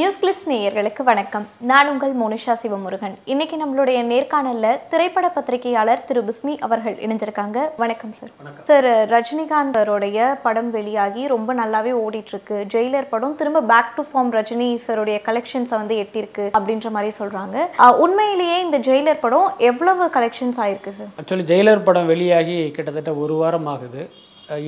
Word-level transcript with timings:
News 0.00 0.24
glitz 0.24 0.50
நேயர்களுக்கு 0.50 1.02
வணக்கம். 1.02 1.46
நான் 1.70 1.88
உங்கள் 1.92 2.12
மோனிஷா 2.20 2.52
சிவமுருகன். 2.60 3.14
இன்னைக்கு 3.24 3.56
நம்மளுடைய 3.62 3.98
நேர்காணல்ல 4.12 4.78
திரைப்பட 4.92 5.28
பத்திரிகையாளர் 5.28 6.04
திரு 6.08 6.22
பிஸ்மி 6.28 6.58
அவர்கள் 6.66 6.94
இணைஞ்சிருக்காங்க. 6.94 7.58
வணக்கம் 7.76 8.12
சார் 8.12 8.30
சார் 8.68 8.88
ரஜினிகாந்த் 9.14 9.76
அவருடைய 9.80 10.38
படம் 10.42 10.70
வெளியாகி 10.70 11.26
ரொம்ப 11.26 11.54
நல்லாவே 11.54 11.92
ஓடிட்டு 12.04 12.32
இருக்கு 12.34 12.66
ஜெயிலர் 12.74 13.10
படம் 13.10 13.36
திரும்ப 13.36 13.60
பேக் 13.72 13.92
டு 13.96 14.04
ஃபார்ம் 14.12 14.32
ரஜினி 14.38 14.70
சாருடைய 14.86 15.18
கலெக்ஷன்ஸை 15.28 15.76
வந்து 15.82 15.98
எட்டிருக்கு 16.04 16.46
அப்படின்ற 16.60 16.90
மாதிரி 16.90 17.12
சொல்றாங்க. 17.18 17.66
உண்மையிலேயே 18.06 18.60
இந்த 18.60 18.78
ஜெயிலர் 18.78 19.22
படம் 19.26 19.52
எவ்வளவு 19.58 20.10
கலெக்ஷன்ஸ் 20.18 20.62
ஆயிருக்கு 20.64 20.94
சார் 21.00 21.12
ஆக்சுவலி 21.20 21.48
ஜெயிலர் 21.52 21.84
படம் 21.90 22.06
வெளியாகி 22.06 22.70
கிட்டத்தட்ட 22.70 23.12
ஒரு 23.12 23.34
வாரம் 23.34 23.66
ஆகுது. 23.66 24.10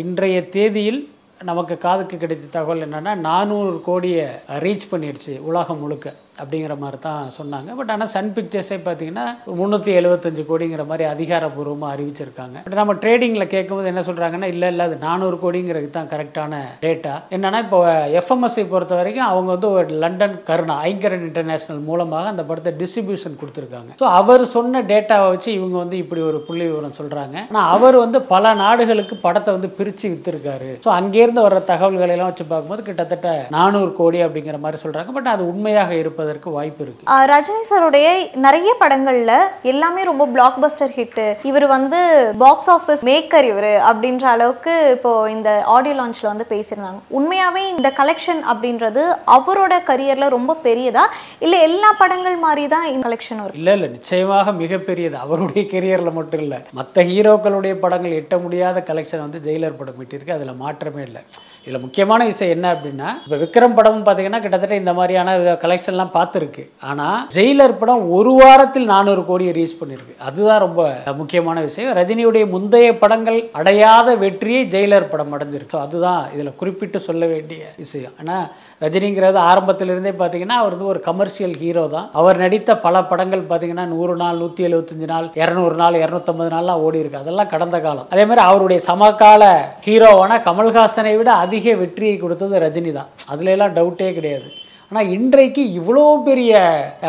இன்றைய 0.05 0.49
தேதியில் 0.49 1.12
நமக்கு 1.43 1.79
காதுக்கு 1.79 2.17
கிடைத்த 2.17 2.47
தகவல் 2.51 2.83
என்னென்னா 2.87 3.15
நானூறு 3.17 3.81
கோடியை 3.85 4.27
ரீச் 4.65 4.87
பண்ணிடுச்சு 4.91 5.33
உலகம் 5.41 5.79
முழுக்க. 5.79 6.15
அப்படிங்கிற 6.41 6.75
மாதிரி 6.83 6.99
தான் 7.07 7.25
சொன்னாங்க. 7.39 7.71
பட் 7.79 7.91
ஆனால் 7.95 8.11
சன் 8.15 8.31
பிக்சர்ஸே 8.37 8.79
பார்த்தீங்கன்னா 8.87 9.25
முந்நூற்றி 9.61 9.93
எழுபத்தஞ்சு 10.01 10.43
கோடிங்கிற 10.51 10.85
மாதிரி 10.91 11.05
அதிகாரப்பூர்வமாக 11.15 11.95
அறிவிச்சிருக்காங்க. 11.95 12.57
பட் 12.67 12.79
நம்ம 12.81 12.97
ட்ரேடிங்கில் 13.03 13.51
கேட்கும்போது 13.55 13.91
என்ன 13.93 14.05
சொல்கிறாங்கன்னா 14.09 14.49
இல்லை 14.55 14.69
இல்லை 14.73 14.85
அது 14.89 14.97
நானூறு 15.07 15.39
கோடிங்கிறது 15.45 15.91
தான் 15.99 16.11
கரெக்டான 16.13 16.61
டேட்டா 16.85 17.15
என்னென்னா 17.37 17.61
இப்போ 17.67 17.81
எஃப்எம்எஸ்ஐ 18.21 18.65
பொறுத்த 18.73 18.95
வரைக்கும் 19.01 19.29
அவங்க 19.33 19.51
வந்து 19.55 19.71
ஒரு 19.77 19.99
லண்டன் 20.05 20.37
கருணா 20.51 20.77
ஐங்கரன் 20.91 21.27
இன்டர்நேஷனல் 21.29 21.83
மூலமாக 21.91 22.33
அந்த 22.33 22.45
படத்தை 22.51 22.73
டிஸ்ட்ரிபியூஷன் 22.83 23.39
கொடுத்துருக்காங்க. 23.43 23.91
ஸோ 24.03 24.07
அவர் 24.21 24.45
சொன்ன 24.57 24.83
டேட்டாவை 24.93 25.29
வச்சு 25.35 25.51
இவங்க 25.59 25.77
வந்து 25.83 25.97
இப்படி 26.05 26.23
ஒரு 26.31 26.41
புள்ளி 26.49 26.65
விவரம் 26.69 26.99
சொல்கிறாங்க 27.01 27.37
ஆனால் 27.51 27.69
அவர் 27.77 27.99
வந்து 28.05 28.21
பல 28.33 28.55
நாடுகளுக்கு 28.65 29.15
படத்தை 29.27 29.51
வந்து 29.57 29.71
பிரித்து 29.79 30.07
விற்றுருக்காரு 30.13 30.71
ஸோ 30.85 30.91
அங்கேருந்து 30.99 31.47
வர்ற 31.47 31.61
தகவல்களை 31.73 32.13
எல்லாம் 32.17 32.31
வச்சு 32.31 32.47
பார்க்கும்போது 32.47 32.89
கிட்டத்தட்ட 32.89 33.29
நானூறு 33.57 33.93
கோடி 34.01 34.19
அப்படிங்கிற 34.27 34.59
மாதிரி 34.65 34.83
சொல்கிறாங்க 34.85 35.13
பட் 35.19 35.33
அது 35.35 35.43
உண்மையாக 35.53 36.01
இருப்பதற்கு 36.23 36.51
வாய்ப்பு 36.57 36.83
இருக்குது 36.85 37.09
ஆஹ் 37.13 37.27
ரஜினி 37.33 37.63
சாருடைய 37.71 38.07
நிறைய 38.47 38.71
படங்கள்ல 38.83 39.33
எல்லாமே 39.73 40.03
ரொம்ப 40.11 40.25
பிளாக் 40.35 40.59
பஸ்டர் 40.63 40.93
ஹிட் 40.97 41.21
இவர் 41.51 41.67
வந்து 41.67 42.01
பாக்ஸ் 42.43 42.71
ஆஃபீஸ் 42.75 43.03
மேக்கர் 43.11 43.47
இவர் 43.53 43.71
அப்படின்ற 43.91 44.27
அளவுக்கு 44.35 44.75
இப்போ 44.97 45.13
இந்த 45.35 45.51
ஆடியோ 45.75 45.95
லான்ச்ல 45.99 46.31
வந்து 46.33 46.47
பேசியிருந்தாங்க. 46.53 47.01
உண்மையாவே 47.19 47.63
இந்த 47.75 47.89
கலெக்ஷன் 48.01 48.43
அப்படின்றது 48.53 49.03
அவரோட 49.37 49.75
கரியர்ல 49.91 50.29
ரொம்ப 50.37 50.57
பெரியதா? 50.67 51.05
இல்ல 51.45 51.55
எல்லா 51.69 51.91
படங்கள் 52.03 52.37
மாதிரி 52.47 52.65
தான் 52.75 52.87
இந்த 52.93 53.05
கலெக்ஷன் 53.09 53.43
வரும் 53.43 53.59
இல்லை 53.61 53.75
இல்லை. 53.77 53.89
நிச்சயமாக 53.97 54.53
மிகப்பெரியது 54.63 55.19
அவருடைய 55.25 55.65
கெரியரில் 55.75 56.17
மட்டும் 56.19 56.43
இல்லை. 56.47 56.59
மற்ற 56.81 57.05
ஹீரோக்களுடைய 57.11 57.75
படங்கள் 57.85 58.19
எட்ட 58.21 58.37
முடியாத 58.45 58.81
கலெக்ஷன் 58.91 59.25
வந்து 59.27 59.41
ஜெயிலர் 59.49 59.79
படம் 59.81 60.01
விட்டிருக்கு 60.03 60.37
அதில் 60.39 60.61
மாற்றமே 60.65 61.03
இல்லை. 61.09 61.23
இதில் 61.67 61.83
முக்கியமான 61.85 62.21
விஷயம் 62.31 62.55
என்ன 62.57 62.67
அப்படின்னா 62.75 63.09
இப்போ 63.25 63.37
விக்ரம் 63.43 63.77
படமும் 63.79 64.07
பார்த்தீங்கன்னா 64.07 64.41
கிட்டத்தட்ட 64.45 64.83
இந்த 64.83 64.93
மாதிரியான 64.99 65.35
கலெக்ஷன்லாம் 65.65 66.12
பார்த்துருக்கு. 66.17 66.65
ஆனால் 66.91 67.21
ஜெயிலர் 67.37 67.77
படம் 67.81 68.05
ஒரு 68.19 68.33
வாரத்தில் 68.41 68.91
நானூறு 68.95 69.25
கோடியை 69.31 69.53
ரீச் 69.59 69.79
பண்ணியிருக்கு 69.81 70.15
அதுதான் 70.29 70.63
ரொம்ப 70.67 70.81
முக்கியமான 71.21 71.61
விஷயம். 71.69 71.93
ரஜினியுடைய 72.01 72.47
முந்தைய 72.55 72.89
படங்கள் 73.05 73.39
அடையாத 73.61 74.17
வெற்றியை 74.25 74.63
ஜெயிலர் 74.75 75.11
படம் 75.13 75.35
அடைஞ்சிருக்கு. 75.37 75.79
அதுதான் 75.87 76.23
இதில் 76.35 76.59
குறிப்பிட்டு 76.63 77.01
சொல்ல 77.09 77.25
வேண்டிய 77.35 77.63
விஷயம். 77.85 78.15
ஆனால் 78.23 78.47
ரஜினிங்கிறது 78.85 79.39
ஆரம்பத்திலிருந்தே 79.51 80.13
பார்த்தீங்கன்னா 80.21 80.57
அவர் 80.63 80.75
வந்து 80.75 80.91
ஒரு 80.93 81.01
கமர்ஷியல் 81.09 81.55
ஹீரோ 81.63 81.85
தான். 81.97 82.09
அவர் 82.21 82.41
நடித்த 82.45 82.71
பல 82.87 83.03
படங்கள் 83.11 83.43
பார்த்தீங்கன்னா 83.51 83.87
நூறு 83.93 84.15
நாள் 84.23 84.41
நூற்றி 84.43 84.67
எழுபத்தஞ்சு 84.69 85.09
நாள் 85.13 85.29
இரநூறு 85.43 85.77
நாள் 85.83 86.01
இரநூத்தம்பது 86.03 86.51
நாள்லாம் 86.57 86.83
ஓடி 86.87 87.03
இருக்கு. 87.03 87.23
அதெல்லாம் 87.23 87.53
கடந்த 87.55 87.81
காலம். 87.87 88.09
அதே 88.15 88.25
மாதிரி 88.31 88.45
அவருடைய 88.49 88.81
சமகால 88.91 89.53
ஹீரோவான 89.87 90.41
கமல்ஹாசனை 90.49 91.15
விட 91.21 91.31
அதிக 91.45 91.75
வெற்றியை 91.83 92.17
கொடுத்தது 92.25 92.65
ரஜினி 92.67 92.93
தான் 92.99 93.11
அதுல 93.33 93.55
எல்லாம் 93.57 93.77
டவுட்டே 93.79 94.11
கிடையாது. 94.19 94.49
ஆனால் 94.93 95.11
இன்றைக்கு 95.17 95.63
இவ்வளோ 95.77 96.03
பெரிய 96.27 96.55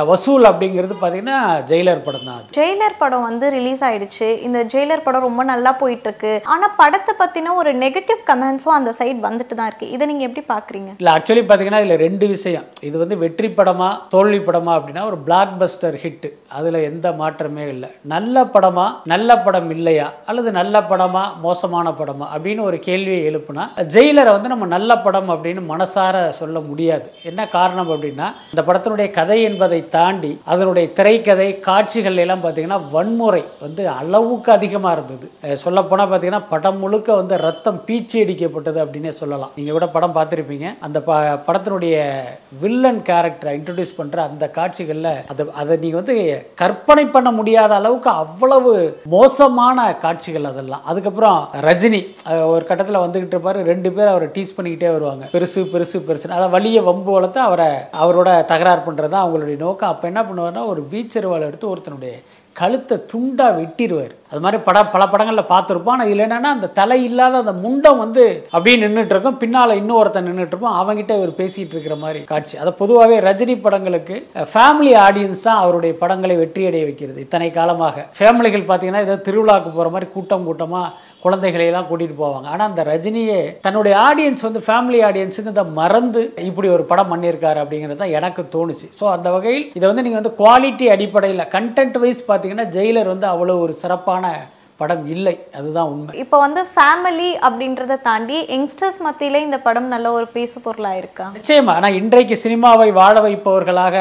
வசூல் 0.10 0.46
அப்படிங்கிறது 0.50 0.94
பார்த்தீங்கன்னா 1.00 1.40
ஜெயிலர் 1.70 2.04
படம் 2.06 2.28
தான் 2.30 2.44
ஜெயிலர் 2.58 2.94
படம் 3.02 3.26
வந்து 3.28 3.46
ரிலீஸ் 3.56 3.82
ஆயிடுச்சு. 3.88 4.28
இந்த 4.46 4.60
ஜெயிலர் 4.74 5.04
படம் 5.08 5.26
ரொம்ப 5.28 5.44
நல்லா 5.50 5.72
போயிட்டு 5.82 6.08
இருக்கு 6.10 6.32
ஆனா 6.54 6.68
படத்தை 6.78 7.14
பத்தின 7.22 7.56
ஒரு 7.62 7.72
நெகட்டிவ் 7.82 8.22
கமெண்ட்ஸும் 8.30 8.76
அந்த 8.78 8.92
சைடு 9.00 9.18
வந்துட்டு 9.26 9.58
தான் 9.58 9.70
இருக்கு. 9.72 9.90
இதை 9.96 10.06
நீங்க 10.12 10.24
எப்படி 10.28 10.44
பாக்குறீங்க? 10.54 10.94
இல்லை 11.02 11.12
ஆக்சுவலி 11.16 11.44
பார்த்தீங்கன்னா 11.50 11.82
இதில் 11.84 12.04
ரெண்டு 12.06 12.28
விஷயம். 12.34 12.66
இது 12.90 12.96
வந்து 13.04 13.18
வெற்றி 13.26 13.50
படமா 13.60 13.90
தோல்வி 14.16 14.40
படமா 14.48 14.76
அப்படின்னா 14.78 15.04
ஒரு 15.10 15.20
பிளாக் 15.28 15.54
பஸ்டர் 15.64 15.98
ஹிட் 16.06 16.30
அதில் 16.60 16.80
எந்த 16.92 17.14
மாற்றமே 17.24 17.68
இல்லை. 17.74 17.92
நல்ல 18.14 18.46
படமா 18.56 18.88
நல்ல 19.16 19.38
படம் 19.50 19.70
இல்லையா? 19.78 20.08
அல்லது 20.30 20.50
நல்ல 20.62 20.86
படமா 20.94 21.26
மோசமான 21.48 21.96
படமா? 22.00 22.28
அப்படின்னு 22.34 22.68
ஒரு 22.70 22.80
கேள்வியை 22.88 23.22
எழுப்புனா 23.34 23.68
ஜெயிலரை 23.98 24.34
வந்து 24.38 24.54
நம்ம 24.56 24.72
நல்ல 24.78 25.00
படம் 25.06 25.32
அப்படின்னு 25.36 25.64
மனசார 25.76 26.26
சொல்ல 26.42 26.58
முடியாது. 26.72 27.08
என்ன 27.32 27.42
காரணம்? 27.58 27.72
அப்படின்னா 27.82 28.28
இந்த 28.54 28.62
படத்தினுடைய 28.68 29.08
கதை 29.18 29.38
என்பதை 29.50 29.80
தாண்டி 29.98 30.32
அதனுடைய 30.54 30.86
திரைக்கதை 30.98 31.50
காட்சிகள் 31.68 32.22
எல்லாம் 32.24 32.44
பார்த்தீங்கன்னா 32.44 32.80
வன்முறை 32.96 33.44
வந்து 33.66 33.84
அளவுக்கு 34.00 34.50
அதிகமாக 34.58 34.96
இருந்தது. 34.98 35.28
சொல்லப்போனால் 35.64 36.10
பார்த்தீங்கன்னா 36.12 36.44
படம் 36.54 36.80
முழுக்க 36.84 37.10
வந்து 37.22 37.36
ரத்தம் 37.48 37.80
பீச்சி 37.88 38.18
அடிக்கப்பட்டது 38.24 38.80
அப்படின்னே 38.84 39.14
சொல்லலாம். 39.22 39.54
நீங்கள் 39.58 39.78
கூட 39.78 39.88
படம் 39.96 40.16
பார்த்துருப்பீங்க. 40.18 40.68
அந்த 40.88 40.98
ப 41.08 41.20
படத்தினுடைய 41.48 41.96
வில்லன் 42.64 43.02
கேரக்டரை 43.10 43.54
இன்ட்ரடியூஸ் 43.60 43.98
பண்ணுற 44.00 44.18
அந்த 44.30 44.46
காட்சிகளில் 44.58 45.12
அதை 45.32 45.46
அதை 45.62 45.78
நீங்கள் 45.84 46.02
வந்து 46.02 46.18
கற்பனை 46.62 47.06
பண்ண 47.16 47.30
முடியாத 47.40 47.72
அளவுக்கு 47.82 48.12
அவ்வளவு 48.24 48.74
மோசமான 49.16 49.88
காட்சிகள் 50.06 50.50
அதெல்லாம். 50.52 50.86
அதுக்கப்புறம் 50.92 51.40
ரஜினி 51.68 52.02
ஒரு 52.54 52.64
கட்டத்தில் 52.70 53.04
வந்துக்கிட்டு 53.04 53.36
இருப்பார். 53.36 53.60
ரெண்டு 53.72 53.90
பேர் 53.96 54.12
அவரை 54.14 54.28
டீஸ் 54.36 54.56
பண்ணிக்கிட்டே 54.58 54.92
வருவாங்க. 54.96 55.26
பெருசு 55.36 55.62
பெருசு 55.74 55.98
பெருசு 56.08 56.32
அதை 56.38 56.48
வழியை 56.56 56.82
வம்பு 56.90 57.12
வளர்த்து 57.16 57.40
அவரை 57.48 57.63
அவரோட 58.04 58.30
தகராறு 58.52 58.82
பண்ணுறது 58.88 59.14
தான் 59.16 59.26
அவங்களுடைய 59.26 59.58
நோக்கம். 59.66 59.92
அப்போ 59.94 60.06
என்ன 60.12 60.22
பண்ணுவார்னா 60.22 60.64
ஒரு 60.74 60.82
வீச்சருவாள் 60.92 61.48
எடுத்து 61.50 61.72
ஒருத்தனுடைய 61.74 62.14
கழுத்தை 62.54 62.98
துண்டாக 63.14 63.58
வெட்டிடுவார். 63.60 64.14
அது 64.34 64.42
மாதிரி 64.44 64.60
பட 64.68 64.78
பல 64.94 65.04
படங்களில் 65.14 65.50
பார்த்துருப்போம். 65.52 65.96
ஆனால் 65.96 66.08
இதில் 66.10 66.24
என்னென்னா 66.26 66.52
அந்த 66.58 66.70
தலை 66.80 66.98
இல்லாத 67.08 67.42
அந்த 67.44 67.54
முண்டம் 67.66 68.00
வந்து 68.04 68.24
அப்படியே 68.54 68.76
நின்றுட்டு 68.84 69.14
இருக்கும் 69.16 69.38
பின்னால் 69.44 69.76
இன்னொருத்தன் 69.82 70.28
நின்றுட்டு 70.30 70.54
இருப்போம் 70.54 70.78
அவங்ககிட்ட 70.80 71.14
இவர் 71.20 71.34
பேசிகிட்டு 71.42 71.76
இருக்கிற 71.76 71.98
மாதிரி 72.04 72.22
காட்சி. 72.32 72.56
அதை 72.64 72.74
பொதுவாகவே 72.82 73.18
ரஜினி 73.28 73.56
படங்களுக்கு 73.66 74.16
ஃபேமிலி 74.54 74.94
ஆடியன்ஸ் 75.06 75.46
தான் 75.48 75.62
அவருடைய 75.64 75.94
படங்களை 76.04 76.38
வெற்றியடைய 76.44 76.84
வைக்கிறது 76.90 77.26
இத்தனை 77.26 77.50
காலமாக. 77.60 78.06
ஃபேமிலிகள் 78.20 78.70
பார்த்தீங்கன்னா 78.70 79.06
ஏதோ 79.08 79.18
திருவிழாவுக்கு 79.28 79.72
போகிற 79.78 79.92
மாதிரி 79.96 80.10
கூட்டம் 80.16 80.48
கூட்டமாக 80.50 81.12
குழந்தைகளையெல்லாம் 81.26 81.88
கூட்டிகிட்டு 81.90 82.18
போவாங்க. 82.24 82.48
ஆனால் 82.54 82.68
அந்த 82.70 82.82
ரஜினியே 82.92 83.38
தன்னுடைய 83.66 83.94
ஆடியன்ஸ் 84.08 84.42
வந்து 84.48 84.62
ஃபேமிலி 84.66 85.00
ஆடியன்ஸுக்கு 85.10 85.54
இதை 85.54 85.66
மறந்து 85.78 86.22
இப்படி 86.50 86.68
ஒரு 86.78 86.84
படம் 86.90 87.12
பண்ணியிருக்காரு 87.12 87.60
அப்படிங்கிறது 87.64 88.02
தான் 88.02 88.16
எனக்கு 88.18 88.42
தோணுச்சு. 88.56 88.88
ஸோ 89.00 89.06
அந்த 89.14 89.28
வகையில் 89.36 89.66
இதை 89.78 89.86
வந்து 89.92 90.06
நீங்கள் 90.08 90.22
வந்து 90.22 90.34
குவாலிட்டி 90.42 90.88
அடிப்படையில் 90.96 91.46
கண்டென்ட் 91.56 91.98
வைஸ் 92.04 92.22
பார்த்தீங்கன்னா 92.32 92.68
ஜெயிலர் 92.76 93.14
வந்து 93.14 93.28
அவ்வளோ 93.34 93.56
ஒரு 93.68 93.76
சிறப்பான 93.84 94.23
படம் 94.82 95.04
இல்லை. 95.16 95.34
அதுதான் 95.58 95.90
உண்மை. 95.94 96.14
இப்போ 96.24 96.38
வந்து 96.44 96.62
ஃபேமிலி 96.76 97.32
அப்படின்றத 97.48 97.98
தாண்டி 98.10 98.38
யங்ஸ்டர்ஸ் 98.56 99.02
மத்தியில 99.08 99.42
இந்த 99.48 99.58
படம் 99.66 99.90
நல்ல 99.96 100.08
ஒரு 100.20 100.28
பேசு 100.38 100.58
பொருளா 100.68 100.94
இருக்கா? 101.02 101.26
நிச்சயமா. 101.40 101.74
ஆனால் 101.80 101.98
இன்றைக்கு 102.00 102.38
சினிமாவை 102.46 102.88
வாழ 103.02 103.16
வைப்பவர்களாக 103.26 103.98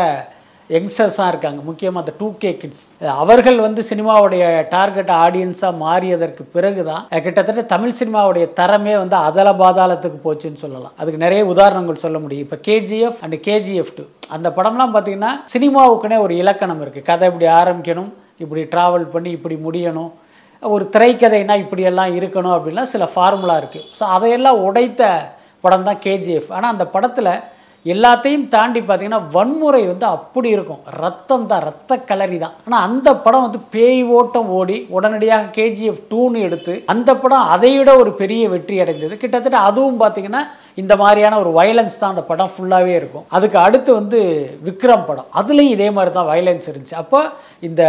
யங்ஸ்டர்ஸாக 0.74 1.30
இருக்காங்க. 1.32 1.60
முக்கியமாக 1.68 2.02
அந்த 2.02 2.12
டூ 2.20 2.28
கே 2.42 2.50
கிட்ஸ் 2.60 2.84
அவர்கள் 3.22 3.58
வந்து 3.64 3.80
சினிமாவுடைய 3.88 4.44
டார்கெட் 4.74 5.12
ஆடியன்ஸாக 5.24 5.80
மாறியதற்கு 5.82 6.42
பிறகு 6.54 6.82
தான் 6.88 7.02
கிட்டத்தட்ட 7.26 7.64
தமிழ் 7.74 7.96
சினிமாவுடைய 8.00 8.46
தரமே 8.60 8.94
வந்து 9.02 9.16
அதல 9.28 9.52
பாதாளத்துக்கு 9.62 10.18
போச்சுன்னு 10.26 10.62
சொல்லலாம். 10.64 10.94
அதுக்கு 11.00 11.22
நிறைய 11.24 11.42
உதாரணங்கள் 11.52 12.02
சொல்ல 12.04 12.18
முடியும். 12.24 12.46
இப்போ 12.46 12.58
கேஜிஎஃப் 12.70 13.20
அண்ட் 13.26 13.38
கேஜிஎஃப் 13.48 13.94
டூ 13.98 14.06
அந்த 14.36 14.50
படம்லாம் 14.58 14.94
பார்த்தீங்கன்னா 14.96 15.34
சினிமாவுக்குன்னே 15.54 16.20
ஒரு 16.26 16.34
இலக்கணம் 16.42 16.82
இருக்குது 16.86 17.08
கதை 17.12 17.28
இப்படி 17.32 17.48
ஆரம்பிக்கணும் 17.60 18.10
இப்படி 18.44 18.64
ட்ராவல் 18.74 19.06
பண்ணி 19.14 19.30
இப்படி 19.38 19.56
முடியணும். 19.66 20.10
ஒரு 20.62 20.84
திரைக்கதைனா 20.94 21.54
இப்படியெல்லாம் 21.64 22.12
இருக்கணும் 22.18 22.54
அப்படின்லாம் 22.56 22.92
சில 22.94 23.04
ஃபார்முலா 23.14 23.56
இருக்குது 23.62 23.88
ஸோ 23.98 24.04
அதையெல்லாம் 24.16 24.60
உடைத்த 24.68 25.02
படம் 25.64 25.88
தான் 25.88 26.02
கேஜிஎஃப் 26.04 26.52
ஆனால் 26.56 26.72
அந்த 26.74 26.84
படத்தில் 26.94 27.34
எல்லாத்தையும் 27.86 28.44
தாண்டி 28.52 28.80
பார்த்தீங்கன்னா 28.88 29.20
வன்முறை 29.34 29.80
வந்து 29.88 30.06
அப்படி 30.16 30.48
இருக்கும். 30.56 30.82
ரத்தம் 31.04 31.46
தான் 31.52 31.64
ரத்த 31.68 31.96
கலரி 32.10 32.38
தான். 32.42 32.54
ஆனால் 32.66 32.84
அந்த 32.88 33.08
படம் 33.24 33.44
வந்து 33.46 33.60
பேய் 33.74 34.02
ஓட்டம் 34.18 34.50
ஓடி 34.58 34.76
உடனடியாக 34.96 35.50
கேஜிஎஃப் 35.56 36.04
டூன்னு 36.10 36.44
எடுத்து 36.48 36.74
அந்த 36.92 37.10
படம் 37.22 37.50
அதை 37.54 37.72
விட 37.78 37.90
ஒரு 38.02 38.12
பெரிய 38.20 38.42
வெற்றி 38.54 38.76
அடைந்தது. 38.84 39.16
கிட்டத்தட்ட 39.22 39.60
அதுவும் 39.70 40.00
பார்த்தீங்கன்னா 40.02 40.42
இந்த 40.80 40.96
மாதிரியான 41.02 41.38
ஒரு 41.42 41.50
வயலன்ஸ் 41.58 41.98
தான் 42.00 42.12
அந்த 42.14 42.24
படம் 42.30 42.52
ஃபுல்லாகவே 42.54 42.92
இருக்கும். 43.00 43.24
அதுக்கு 43.36 43.58
அடுத்து 43.66 43.90
வந்து 44.00 44.20
விக்ரம் 44.68 45.06
படம். 45.08 45.28
அதுலேயும் 45.40 45.74
இதே 45.76 45.88
மாதிரி 45.96 46.12
தான் 46.18 46.28
வயலன்ஸ் 46.32 46.68
இருந்துச்சு. 46.70 46.96
அப்போ 47.02 47.20
இந்த 47.68 47.82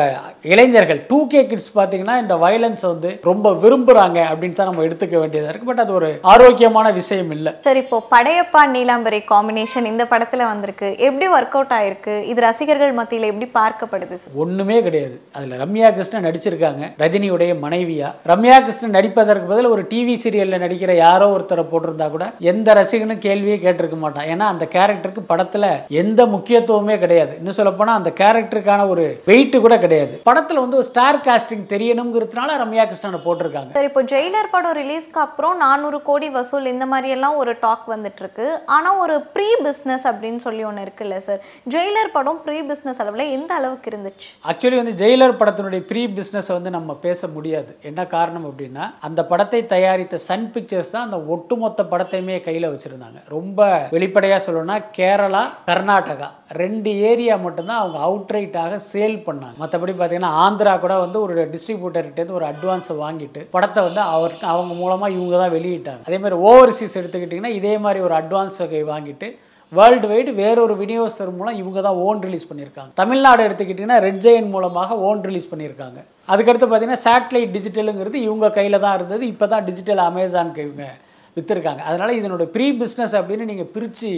இளைஞர்கள் 0.53 0.99
டூ 1.11 1.19
கே 1.31 1.41
கிட்ஸ் 1.51 1.71
பார்த்தீங்கன்னா 1.77 2.15
இந்த 2.23 2.35
வயலன்ஸை 2.45 2.87
வந்து 2.93 3.11
ரொம்ப 3.29 3.53
விரும்புகிறாங்க 3.63 4.19
அப்படின்னு 4.31 4.57
தான் 4.57 4.69
நம்ம 4.69 4.83
எடுத்துக்க 4.87 5.15
வேண்டியதாக 5.21 5.51
இருக்குது 5.51 5.71
பட் 5.71 5.83
அது 5.85 5.93
ஒரு 5.99 6.09
ஆரோக்கியமான 6.33 6.87
விஷயம் 6.99 7.31
இல்லை. 7.37 7.53
சரி 7.67 7.81
இப்போ 7.85 7.99
படையப்பா 8.15 8.63
நீலாம்பரி 8.75 9.19
காம்பினேஷன் 9.33 9.89
இந்த 9.91 10.05
படத்துல 10.13 10.47
வந்திருக்கு. 10.51 10.89
எப்படி 11.07 11.27
ஒர்க் 11.37 11.55
அவுட் 11.57 11.75
ஆயிருக்கு? 11.77 12.15
இது 12.31 12.45
ரசிகர்கள் 12.47 12.93
மத்தியில 12.99 13.29
எப்படி 13.31 13.49
பார்க்கப்படுது? 13.59 14.17
ஒண்ணுமே 14.43 14.77
கிடையாது. 14.87 15.15
அதுல 15.37 15.57
ரம்யா 15.63 15.89
கிருஷ்ணன் 15.97 16.27
நடிச்சிருக்காங்க. 16.27 16.83
ரஜினியுடைய 17.03 17.53
மனைவியா? 17.65 18.11
ரம்யா 18.33 18.57
கிருஷ்ணன் 18.67 18.95
நடிப்பதற்கு 18.97 19.51
பதில் 19.53 19.73
ஒரு 19.73 19.85
டிவி 19.93 20.17
சீரியல்ல 20.25 20.59
நடிக்கிற 20.65 20.93
யாரோ 21.05 21.27
ஒருத்தரை 21.35 21.65
போட்டிருந்தா 21.71 22.09
கூட 22.15 22.27
எந்த 22.51 22.69
ரசிகனும் 22.79 23.21
கேள்வியே 23.27 23.57
கேட்டிருக்க 23.65 23.97
மாட்டான். 24.03 24.27
ஏன்னா 24.33 24.45
அந்த 24.53 24.65
கேரக்டருக்கு 24.75 25.23
படத்தில் 25.31 25.67
எந்த 26.01 26.21
முக்கியத்துவமே 26.35 26.95
கிடையாது. 27.03 27.33
இன்னும் 27.39 27.57
சொல்லப்போனால் 27.59 27.99
அந்த 27.99 28.11
கேரக்டருக்கான 28.21 28.87
ஒரு 28.93 29.05
வெயிட் 29.29 29.57
கூட 29.65 29.75
கிடையாது. 29.85 30.13
படத்தில் 30.29 30.61
வந்து 30.63 30.79
ஒரு 30.79 30.87
ஸ்டார் 30.91 31.19
காஸ்டிங் 31.27 31.65
தெரியணுங்கிறதுனால 31.73 32.57
ரம்யா 32.63 32.85
கிருஷ்ணனை 32.89 33.21
போட்டிருக்காங்க. 33.25 33.71
சார் 33.77 33.89
இப்போ 33.89 34.03
ஜெயிலர் 34.13 34.51
படம் 34.55 34.77
ரிலீஸ்க்கு 34.81 35.21
அப்புறம் 35.25 35.55
நானூறு 35.65 35.99
கோடி 36.09 36.29
வசூல் 36.37 36.71
இந்த 36.73 36.87
மாதிரி 36.93 37.09
எல்லாம் 37.17 37.39
ஒரு 37.43 37.53
டாக் 37.65 37.85
வந்துட்டு 37.93 38.21
இருக்கு 38.25 38.47
ஆனா 38.77 38.89
ஒரு 39.03 39.17
ப்ரீ 39.35 39.49
பிஸ்னஸ் 39.67 40.07
அப்படின்னு 40.11 40.41
சொல்லி 40.47 40.63
ஒன்று 40.69 40.85
இருக்குல்ல 40.87 41.17
சார் 41.27 41.41
ஜெயிலர் 41.75 42.13
படம் 42.17 42.41
ப்ரீ 42.45 42.57
பிஸ்னஸ் 42.71 43.01
அளவில் 43.03 43.33
எந்த 43.37 43.51
அளவுக்கு 43.59 43.89
இருந்துச்சு? 43.91 44.27
ஆக்சுவலி 44.51 44.77
வந்து 44.81 44.95
ஜெயிலர் 45.03 45.37
படத்தினுடைய 45.41 45.81
ப்ரீ 45.91 46.03
பிஸ்னஸை 46.17 46.53
வந்து 46.57 46.71
நம்ம 46.77 46.97
பேச 47.07 47.27
முடியாது. 47.35 47.71
என்ன 47.89 48.01
காரணம் 48.15 48.47
அப்படின்னா 48.49 48.85
அந்த 49.07 49.21
படத்தை 49.31 49.61
தயாரித்த 49.73 50.21
சன் 50.29 50.47
பிக்சர்ஸ் 50.53 50.93
தான் 50.95 51.07
அந்த 51.07 51.19
ஒட்டுமொத்த 51.35 51.83
படத்தையுமே 51.91 52.37
கையில் 52.47 52.62
வச்சுருந்தாங்க. 52.71 53.19
ரொம்ப 53.35 53.67
வெளிப்படையாக 53.95 54.41
சொல்லணும்னா 54.45 54.77
கேரளா 54.97 55.43
கர்நாடகா 55.69 56.29
ரெண்டு 56.61 56.89
ஏரியா 57.09 57.35
மட்டும்தான் 57.45 57.81
அவங்க 57.81 57.99
அவுட்ரைட்டாக 58.07 58.81
சேல் 58.91 59.17
பண்ணாங்க. 59.27 59.57
மற்றபடி 59.61 59.95
பார்த்தீங்கன்னா 60.01 60.33
ஆந்திரா 60.45 60.75
கூட 60.83 60.95
வந்து 61.05 61.19
ஒரு 61.25 61.47
டிஸ்ட்ரிபியூட்டர்கிட்டேருந்து 61.53 62.39
ஒரு 62.41 62.47
அட்வான்ஸை 62.51 62.97
வாங்கிட்டு 63.05 63.43
படத்தை 63.55 63.83
வந்து 63.87 64.03
அவர் 64.17 64.35
அவங்க 64.53 64.73
மூலமாக 64.81 65.15
இவங்க 65.17 65.37
தான் 65.43 65.55
வெளியிட்டாங்க. 65.57 66.03
அதே 66.09 66.19
மாதிரி 66.25 66.37
ஓவர்சீஸ் 66.51 66.99
எடுத்துக்கிட்டிங்கன்னா 67.01 67.57
இதே 67.61 67.73
மாதிரி 67.85 68.01
ஒரு 68.09 68.15
அட்வான்ஸ் 68.21 68.61
வகை 68.63 68.83
வாங்கிட்டு 68.93 69.29
வேர்ல்டு 69.77 70.07
வைடு 70.09 70.31
வேறொரு 70.39 70.73
விநியோகஸ்தர் 70.79 71.29
மூலம் 71.37 71.59
இவங்க 71.59 71.79
தான் 71.85 71.99
ஓன் 72.07 72.19
ரிலீஸ் 72.25 72.49
பண்ணியிருக்காங்க. 72.49 72.91
தமிழ்நாடு 72.99 73.41
எடுத்துக்கிட்டிங்கன்னா 73.45 73.97
ரெட் 74.05 74.19
ஜெயின் 74.25 74.49
மூலமாக 74.55 74.97
ஓன் 75.07 75.21
ரிலீஸ் 75.27 75.49
பண்ணியிருக்காங்க. 75.51 75.99
அதுக்கடுத்து 76.31 76.67
பார்த்தீங்கன்னா 76.67 77.03
சேட்டலைட் 77.05 77.55
டிஜிட்டலுங்கிறது 77.55 78.17
இவங்க 78.27 78.49
கையில் 78.57 78.83
தான் 78.83 78.95
இருந்தது. 78.97 79.23
இப்போ 79.33 79.45
தான் 79.53 79.65
டிஜிட்டல் 79.69 80.01
அமேசான் 80.09 80.51
இவங்க 80.65 80.85
விற்றுருக்காங்க 81.37 81.83
அதனால் 81.89 82.17
இதனோட 82.21 82.45
ப்ரீ 82.55 82.69
பிஸ்னஸ் 82.81 83.17
அப்படின்னு 83.19 83.51
நீங்கள் 83.51 83.71
பிரித்து 83.75 84.13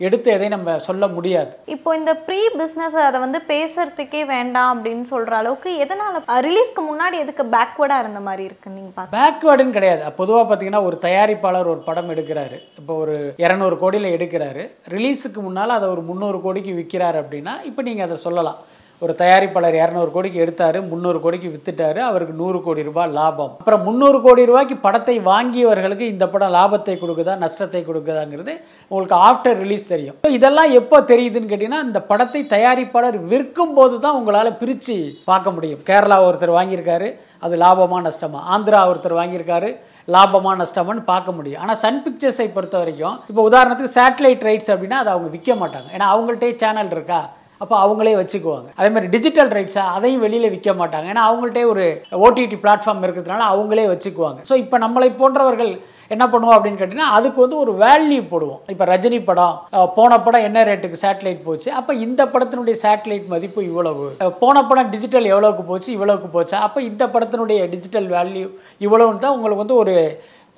எடுத்து 0.00 0.28
எதையும் 0.34 0.54
நம்ம 0.54 0.74
சொல்ல 0.86 1.04
முடியாது. 1.14 1.50
இப்போ 1.74 1.90
இந்த 1.98 2.12
ப்ரீ 2.26 2.38
பிஸ்னஸ் 2.60 2.96
அதை 3.08 3.18
வந்து 3.24 3.38
பேசுறதுக்கே 3.50 4.22
வேண்டாம் 4.32 4.70
அப்படின்னு 4.74 5.04
சொல்ற 5.10 5.32
அளவுக்கு 5.40 5.70
எதனால 5.84 6.22
ரிலீஸ்க்கு 6.46 6.82
முன்னாடி 6.88 7.16
எதுக்கு 7.24 7.44
பேக்வர்டா 7.54 7.98
இருந்த 8.02 8.20
மாதிரி 8.28 8.42
இருக்கு 8.48 8.74
நீங்க 8.76 8.90
பாக்க 8.96 9.14
பேக்வேர்டுன்னு 9.18 9.76
கிடையாது. 9.78 10.02
பொதுவாக 10.20 10.44
பார்த்தீங்கன்னா 10.48 10.82
ஒரு 10.88 10.98
தயாரிப்பாளர் 11.06 11.72
ஒரு 11.74 11.82
படம் 11.88 12.12
எடுக்கிறாரு. 12.14 12.58
இப்போ 12.80 12.94
ஒரு 13.04 13.16
இரநூறு 13.44 13.78
கோடியில் 13.82 14.14
எடுக்கிறாரு. 14.16 14.64
ரிலீஸுக்கு 14.94 15.42
முன்னால் 15.46 15.78
அதை 15.78 15.88
ஒரு 15.94 16.04
முந்நூறு 16.10 16.40
கோடிக்கு 16.46 16.74
விற்கிறாரு 16.80 17.20
அப்படின்னா 17.24 17.54
இப்போ 17.70 17.84
நீங்கள் 17.90 18.08
அதை 18.08 18.18
சொல்லலாம். 18.26 18.60
ஒரு 19.04 19.12
தயாரிப்பாளர் 19.20 19.76
இரநூறு 19.80 20.10
கோடிக்கு 20.14 20.42
எடுத்தாரு 20.44 20.78
முந்நூறு 20.90 21.18
கோடிக்கு 21.22 21.48
வித்துட்டாரு 21.54 22.00
அவருக்கு 22.08 22.34
நூறு 22.40 22.58
கோடி 22.66 22.82
ரூபாய் 22.88 23.14
லாபம். 23.16 23.52
அப்புறம் 23.62 23.82
முந்நூறு 23.86 24.18
கோடி 24.26 24.42
ரூபாய்க்கு 24.50 24.76
படத்தை 24.84 25.16
வாங்கியவர்களுக்கு 25.30 26.06
இந்த 26.12 26.26
படம் 26.34 26.54
லாபத்தை 26.58 26.94
கொடுக்குதா 27.00 27.34
நஷ்டத்தை 27.44 27.82
கொடுக்குதாங்கிறது 27.88 28.54
உங்களுக்கு 28.90 29.16
ஆஃப்டர் 29.28 29.58
ரிலீஸ் 29.64 29.90
தெரியும். 29.94 30.16
இதெல்லாம் 30.38 30.70
எப்போ 30.80 31.00
தெரியுதுன்னு 31.12 31.50
கேட்டிங்கன்னா 31.52 31.82
இந்த 31.88 32.02
படத்தை 32.12 32.42
தயாரிப்பாளர் 32.54 33.18
விற்கும் 33.34 33.74
போது 33.80 33.98
தான் 34.06 34.18
உங்களால் 34.20 34.58
பிரித்து 34.62 34.98
பார்க்க 35.32 35.56
முடியும். 35.56 35.82
கேரளா 35.90 36.20
ஒருத்தர் 36.28 36.56
வாங்கியிருக்காரு 36.58 37.10
அது 37.46 37.54
லாபமா 37.64 38.00
நஷ்டமா? 38.08 38.40
ஆந்திரா 38.54 38.86
ஒருத்தர் 38.92 39.18
வாங்கியிருக்காரு 39.20 39.70
லாபமா 40.14 40.52
நஷ்டமானு 40.62 41.00
பார்க்க 41.12 41.38
முடியும். 41.38 41.60
ஆனால் 41.64 41.82
சன் 41.84 42.02
பிக்சர்ஸை 42.06 42.50
பொறுத்த 42.54 42.76
வரைக்கும் 42.82 43.16
இப்போ 43.30 43.42
உதாரணத்துக்கு 43.50 43.96
சேட்டலைட் 44.00 44.48
ரைட்ஸ் 44.48 44.72
அப்படின்னா 44.74 44.98
அதை 45.02 45.10
அவங்க 45.14 45.28
விற்க 45.36 45.52
மாட்டாங்க. 45.60 45.88
ஏன்னா 45.96 46.08
அவங்கள்ட்டே 46.14 46.56
சேனல் 46.64 46.92
இருக்கா? 46.96 47.22
அப்போ 47.62 47.74
அவங்களே 47.84 48.14
வச்சுக்குவாங்க. 48.20 48.68
அதே 48.78 48.90
மாதிரி 48.94 49.08
டிஜிட்டல் 49.14 49.50
ரைட்ஸை 49.56 49.84
அதையும் 49.96 50.22
வெளியில் 50.26 50.52
விற்க 50.54 50.70
மாட்டாங்க. 50.82 51.06
ஏன்னா 51.12 51.24
அவங்கள்ட்டே 51.30 51.64
ஒரு 51.72 51.86
ஓடிடி 52.26 52.58
பிளாட்ஃபார்ம் 52.64 53.04
இருக்கிறதுனால 53.06 53.48
அவங்களே 53.54 53.86
வச்சுக்குவாங்க. 53.94 54.40
ஸோ 54.50 54.56
இப்போ 54.64 54.78
நம்மளை 54.84 55.10
போன்றவர்கள் 55.22 55.72
என்ன 56.14 56.24
பண்ணுவோம் 56.32 56.54
அப்படின்னு 56.56 56.78
கேட்டிங்கன்னா 56.80 57.12
அதுக்கு 57.16 57.38
வந்து 57.44 57.56
ஒரு 57.64 57.72
வேல்யூ 57.84 58.18
போடுவோம். 58.32 58.58
இப்போ 58.72 58.84
ரஜினி 58.90 59.18
படம் 59.28 59.54
போன 59.98 60.18
படம் 60.26 60.46
என்ன 60.48 60.64
ரேட்டுக்கு 60.68 61.02
சேட்டலைட் 61.04 61.40
போச்சு? 61.46 61.68
அப்போ 61.78 61.92
இந்த 62.06 62.22
படத்தினுடைய 62.34 62.76
சேட்டலைட் 62.84 63.32
மதிப்பு 63.34 63.60
இவ்வளவு? 63.70 64.06
போன 64.42 64.64
படம் 64.70 64.90
டிஜிட்டல் 64.94 65.30
எவ்வளோக்கு 65.32 65.64
போச்சு? 65.70 65.88
இவ்வளோக்கு 65.96 66.28
போச்சா? 66.36 66.58
அப்போ 66.66 66.82
இந்த 66.90 67.06
படத்தினுடைய 67.14 67.60
டிஜிட்டல் 67.74 68.08
வேல்யூ 68.16 68.46
இவ்வளோன்னு 68.86 69.24
தான் 69.24 69.36
உங்களுக்கு 69.36 69.64
வந்து 69.64 69.80
ஒரு 69.84 69.96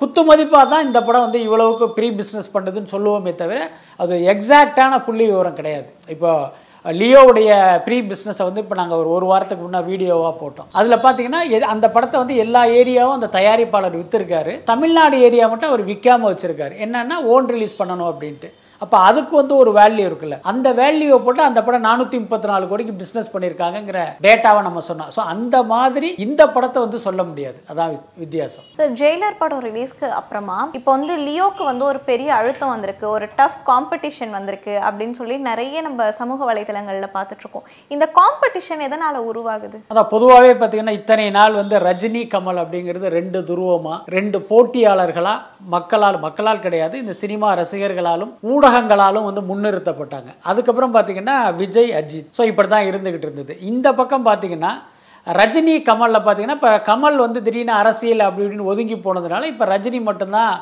குத்து 0.02 0.20
மதிப்பாக 0.28 0.66
தான் 0.72 0.84
இந்த 0.88 1.00
படம் 1.06 1.24
வந்து 1.26 1.40
இவ்வளவுக்கு 1.46 1.86
ப்ரீ 1.96 2.06
பிஸ்னஸ் 2.20 2.52
பண்ணுதுன்னு 2.54 2.92
சொல்லுவோமே 2.94 3.32
தவிர 3.42 3.58
அது 4.02 4.14
எக்ஸாக்டான 4.32 4.98
புள்ளி 5.06 5.24
விவரம் 5.30 5.58
கிடையாது. 5.58 5.88
இப்போ 6.14 6.30
லியோவுடைய 6.84 7.80
ப்ரீ 7.84 8.00
பிஸ்னஸை 8.00 8.42
வந்து 8.42 8.60
இப்போ 8.60 8.74
நாங்கள் 8.74 8.98
ஒரு 8.98 9.08
ஒரு 9.08 9.26
வாரத்துக்கு 9.26 9.68
முன்னே 9.68 9.86
வீடியோவாக 9.86 10.46
போட்டோம். 10.46 10.66
அதில் 10.72 10.96
பார்த்தீங்கன்னா 10.96 11.48
எ- 11.48 11.60
அந்த 11.60 11.90
படத்தை 11.90 12.20
வந்து 12.20 12.36
எல்லா 12.36 12.64
ஏரியாவும் 12.64 13.12
அந்த 13.12 13.26
தயாரிப்பாளர் 13.26 13.96
விற்றுருக்காரு 13.96 14.62
தமிழ்நாடு 14.64 15.20
ஏரியா 15.22 15.46
மட்டும் 15.46 15.68
அவர் 15.68 15.86
விற்காம 15.86 16.34
வச்சுருக்காரு. 16.34 16.72
என்னென்னா 16.84 17.22
ஓன் 17.22 17.46
ரிலீஸ் 17.46 17.82
பண்ணணும் 17.82 18.14
அப்படின்ட்டு. 18.14 18.52
அப்போ 18.82 18.96
அதுக்கு 19.08 19.34
வந்து 19.40 19.54
ஒரு 19.62 19.70
வேல்யூ 19.78 20.04
இருக்குல்ல. 20.08 20.36
அந்த 20.52 20.68
வேல்யூவை 20.80 21.18
போட்டு 21.24 21.42
அந்த 21.48 21.60
படம் 21.66 21.86
நானூற்றி 21.88 22.18
முப்பத்தி 22.22 22.48
நாலு 22.52 22.64
கோடிக்கு 22.70 22.94
பிஸ்னஸ் 23.02 23.30
பண்ணியிருக்காங்கங்கிற 23.34 24.00
டேட்டாவை 24.26 24.60
நம்ம 24.68 24.82
சொன்னோம். 24.88 25.10
ஸோ 25.16 25.20
அந்த 25.34 25.56
மாதிரி 25.72 26.10
இந்த 26.26 26.42
படத்தை 26.54 26.78
வந்து 26.84 26.98
சொல்ல 27.06 27.22
முடியாது. 27.30 27.58
அதான் 27.70 27.92
வித்தியாசம். 28.22 28.66
சார் 28.78 28.94
ஜெயிலர் 29.02 29.38
படம் 29.42 29.64
ரிலீஸ்க்கு 29.68 30.08
அப்புறமா 30.20 30.58
இப்போ 30.80 30.90
வந்து 30.96 31.16
லியோக்கு 31.26 31.64
வந்து 31.70 31.86
ஒரு 31.90 32.00
பெரிய 32.10 32.30
அழுத்தம் 32.40 32.72
வந்திருக்கு. 32.74 33.06
ஒரு 33.16 33.28
டஃப் 33.40 33.60
காம்படிஷன் 33.70 34.34
வந்திருக்கு 34.38 34.74
அப்படின்னு 34.88 35.16
சொல்லி 35.20 35.38
நிறைய 35.50 35.82
நம்ம 35.88 36.10
சமூக 36.20 36.40
வலைதளங்கள்ல 36.50 37.08
பார்த்துட்டு 37.16 37.44
இருக்கோம் 37.44 37.68
இந்த 37.96 38.04
காம்படிஷன் 38.20 38.84
எதனால 38.88 39.24
உருவாகுது? 39.30 39.78
அதான் 39.90 40.10
பொதுவாகவே 40.14 40.52
பார்த்தீங்கன்னா 40.60 40.96
இத்தனை 41.00 41.26
நாள் 41.38 41.60
வந்து 41.60 41.76
ரஜினி 41.88 42.24
கமல் 42.34 42.62
அப்படிங்கிறது 42.62 43.08
ரெண்டு 43.18 43.40
துருவமா 43.50 43.94
ரெண்டு 44.16 44.40
போட்டியாளர்களா 44.50 45.34
மக்களால் 45.74 46.18
மக்களால் 46.26 46.64
கிடையாது. 46.64 46.94
இந்த 47.02 47.14
சினிமா 47.22 47.48
ரசிகர்களாலும் 47.60 48.32
ஊடகங்களாலும் 48.64 49.26
வந்து 49.28 49.42
முன்னிறுத்தப்பட்டாங்க. 49.48 50.30
அதுக்கப்புறம் 50.50 50.92
பார்த்தீங்கன்னா 50.96 51.36
விஜய் 51.62 51.90
அஜித். 52.00 52.28
ஸோ 52.36 52.42
இப்படி 52.50 52.68
தான் 52.74 52.88
இருந்துகிட்டு 52.90 53.26
இருந்தது. 53.28 53.54
இந்த 53.70 53.88
பக்கம் 54.00 54.26
பார்த்தீங்கன்னா 54.28 54.72
ரஜினி 55.26 55.74
கமலில் 55.88 56.24
பார்த்தீங்கன்னா 56.24 56.56
இப்போ 56.58 56.70
கமல் 56.88 57.18
வந்து 57.24 57.38
திடீர்னு 57.44 57.74
அரசியல் 57.82 58.24
அப்படி 58.26 58.44
இப்படின்னு 58.46 58.70
ஒதுங்கி 58.72 58.96
போனதுனால 59.06 59.46
இப்போ 59.52 59.64
ரஜினி 59.72 60.00
மட்டும்தான் 60.08 60.52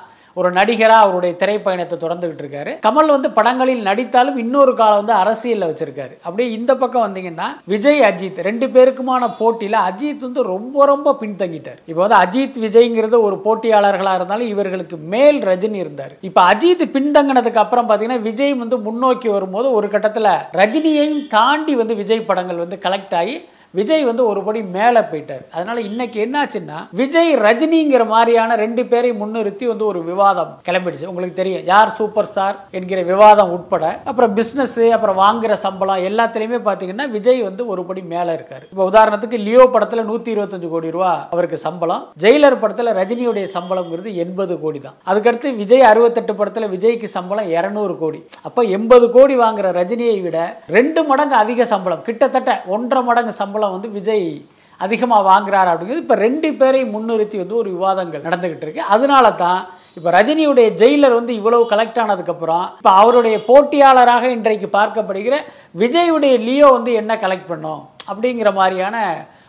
ஒரு 0.40 0.49
நடிகராக 0.58 1.05
அவருடைய 1.05 1.32
திரைப்பயணத்தை 1.40 1.96
தொடர்ந்துகிட்டு 2.05 2.43
இருக்காரு. 2.44 2.73
கமல் 2.87 3.12
வந்து 3.14 3.31
படங்களில் 3.38 3.82
நடித்தாலும் 3.88 4.38
இன்னொரு 4.44 4.75
காலம் 4.81 5.00
வந்து 5.02 5.14
அரசியலில் 5.23 5.69
வச்சிருக்காரு. 5.70 6.14
அப்படியே 6.26 6.49
இந்த 6.58 6.73
பக்கம் 6.82 7.05
வந்தீங்கன்னா 7.06 7.49
விஜய் 7.75 8.02
அஜித் 8.11 8.40
ரெண்டு 8.49 8.69
பேருக்குமான 8.75 9.31
போட்டியில் 9.40 9.79
அஜித் 9.88 10.26
வந்து 10.29 10.43
ரொம்ப 10.52 10.87
ரொம்ப 10.93 11.17
பின்தங்கிட்டார். 11.23 11.81
இப்போ 11.90 12.00
வந்து 12.05 12.19
அஜித் 12.25 12.58
விஜய்ங்கிறது 12.67 13.20
ஒரு 13.29 13.38
போட்டியாளர்களாக 13.46 14.19
இருந்தாலும் 14.20 14.52
இவர்களுக்கு 14.55 14.99
மேல் 15.14 15.40
ரஜினி 15.50 15.81
இருந்தார். 15.84 16.14
இப்போ 16.31 16.43
அஜித் 16.52 16.87
பின்தங்கினதுக்கு 16.99 17.62
அப்புறம் 17.64 17.88
பார்த்தீங்கன்னா 17.88 18.20
விஜய் 18.29 18.55
வந்து 18.64 18.79
முன்னோக்கி 18.88 19.29
வரும்போது 19.37 19.70
ஒரு 19.79 19.88
கட்டத்தில் 19.96 20.31
ரஜினியையும் 20.61 21.26
தாண்டி 21.37 21.75
வந்து 21.75 21.94
விஜய் 22.02 22.29
படங்கள் 22.31 22.62
வந்து 22.65 22.79
கலெக்ட் 22.86 23.17
ஆகி 23.22 23.36
விஜய் 23.79 24.05
வந்து 24.10 24.22
ஒரு 24.31 24.41
படி 24.46 24.60
மேலே 24.76 25.00
போயிட்டார். 25.10 25.44
அதனால 25.56 25.76
இன்னைக்கு 25.91 26.19
என்னாச்சுன்னா 26.24 26.79
விஜய் 27.00 27.31
ரஜினிங்கிற 27.46 28.02
மாதிரியான 28.14 28.56
ரெண்டு 28.62 28.82
பேரை 28.91 29.10
முன்னிறுத்தி 29.20 29.64
வந்து 29.72 29.84
ஒரு 29.91 30.00
விவாதம் 30.10 30.52
கிளம்பிடுச்சு. 30.69 31.06
உங்களுக்கு 31.12 31.36
தெரியும் 31.41 31.64
யார் 31.72 31.94
சூப்பர் 31.98 32.29
ஸ்டார் 32.31 32.56
என்கிற 32.79 33.02
விவாதம் 33.12 33.52
உட்பட. 33.56 33.84
அப்புறம் 34.12 34.34
பிஸ்னஸ் 34.38 34.79
அப்புறம் 34.96 35.20
வாங்குற 35.24 35.52
சம்பளம் 35.67 36.05
எல்லாத்துலேயுமே 36.08 36.60
பார்த்தீங்கன்னா 36.69 37.06
விஜய் 37.17 37.41
வந்து 37.48 37.62
ஒரு 37.74 37.84
படி 37.88 38.05
மேலே 38.14 38.31
இருக்காரு. 38.38 38.64
இப்போ 38.72 38.84
உதாரணத்துக்கு 38.91 39.38
லியோ 39.46 39.67
படத்தில் 39.76 40.08
நூற்றி 40.10 40.31
இருபத்தஞ்சு 40.34 40.70
கோடி 40.74 40.91
ரூபா 40.96 41.12
அவருக்கு 41.34 41.60
சம்பளம். 41.67 42.05
ஜெயிலர் 42.24 42.58
படத்தில் 42.62 42.93
ரஜினியுடைய 43.00 43.46
சம்பளம்ங்கிறது 43.56 44.12
எண்பது 44.24 44.55
கோடி 44.64 44.81
தான். 44.86 44.98
அதுக்கடுத்து 45.10 45.55
விஜய் 45.62 45.88
அறுபத்தெட்டு 45.93 46.34
படத்தில் 46.41 46.70
விஜய்க்கு 46.74 47.10
சம்பளம் 47.17 47.50
இரநூறு 47.56 47.96
கோடி. 48.02 48.22
அப்போ 48.48 48.60
எண்பது 48.76 49.08
கோடி 49.17 49.34
வாங்குற 49.44 49.67
ரஜினியை 49.81 50.19
விட 50.26 50.38
ரெண்டு 50.79 51.00
மடங்கு 51.10 51.36
அதிக 51.43 51.64
சம்பளம். 51.74 52.05
கிட்டத்தட்ட 52.10 52.50
ஒன்றரை 52.76 53.02
மடங்கு 53.10 53.34
சம்பளம் 53.41 53.60
வந்து 53.70 53.88
விஜய் 53.98 54.26
அதிகமாக 54.81 55.28
வாங்குறாரு 55.31 55.70
அப்படிங்கிறது 55.72 56.04
இப்போ 56.04 56.16
ரெண்டு 56.26 56.48
பேரையும் 56.60 56.94
முன்னிறுத்தி 56.94 57.36
வந்து 57.42 57.56
ஒரு 57.60 57.69
விவாதங்கள் 57.76 58.24
நடந்துகிட்டு 58.26 58.64
இருக்கு. 58.66 58.82
அதனால 58.94 59.26
தான் 59.42 59.60
இப்போ 59.96 60.10
ரஜினியுடைய 60.16 60.69
ஜெயிலர் 60.81 61.19
வந்து 61.19 61.32
இவ்வளவு 61.40 61.64
கலெக்ட் 61.72 62.00
ஆனதுக்கப்புறம் 62.04 62.64
இப்போ 62.78 62.92
அவருடைய 63.02 63.36
போட்டியாளராக 63.50 64.31
இன்றைக்கு 64.36 64.69
பார்க்கப்படுகிற 64.78 65.34
விஜயுடைய 65.82 66.34
லியோ 66.48 66.70
வந்து 66.76 66.92
என்ன 67.02 67.14
கலெக்ட் 67.24 67.52
பண்ணோம் 67.52 67.82
அப்படிங்கிற 68.10 68.52
மாதிரியான 68.60 68.96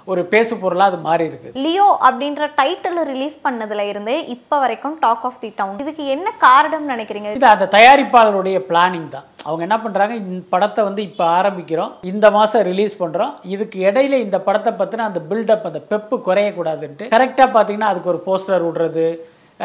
ஒரு 0.07 0.21
பேசு 0.31 0.53
பொருளாக 0.61 0.91
அது 0.91 0.97
மாறி 1.07 1.25
இருக்கு. 1.29 1.49
லியோ 1.65 1.85
அப்படின்ற 2.07 2.49
டைட்டில் 2.59 2.99
ரிலீஸ் 3.11 3.37
பண்ணதுல 3.45 3.83
இருந்தே 3.91 4.17
இப்போ 4.35 4.55
வரைக்கும் 4.63 4.97
டாக் 5.05 5.25
ஆஃப் 5.29 5.39
தி 5.43 5.51
டவுன் 5.59 5.79
இதுக்கு 5.83 6.05
என்ன 6.15 6.27
காரணம் 6.47 6.89
நினைக்கிறீங்க? 6.93 7.29
இது 7.37 7.53
அந்த 7.55 7.69
தயாரிப்பாளருடைய 7.77 8.59
பிளானிங் 8.71 9.07
தான். 9.15 9.27
அவங்க 9.45 9.61
என்ன 9.67 9.77
பண்ணுறாங்க 9.83 10.13
இந்த 10.21 10.41
படத்தை 10.49 10.81
வந்து 10.87 11.01
இப்போ 11.09 11.25
ஆரம்பிக்கிறோம். 11.39 11.91
இந்த 12.11 12.27
மாதம் 12.31 12.65
ரிலீஸ் 12.69 12.95
பண்ணுறோம் 13.01 13.33
இதுக்கு 13.53 13.77
இடையில 13.87 14.19
இந்த 14.25 14.37
படத்தை 14.47 14.73
பற்றின 14.73 15.05
அந்த 15.09 15.21
பில்டப் 15.29 15.69
அந்த 15.69 15.81
பெப்பு 15.91 16.17
குறையக்கூடாதுன்ட்டு 16.27 17.11
கரெக்டாக 17.15 17.49
பார்த்தீங்கன்னா 17.55 17.91
அதுக்கு 17.91 18.11
ஒரு 18.13 18.21
போஸ்டர் 18.27 18.65
விடுறது 18.67 19.07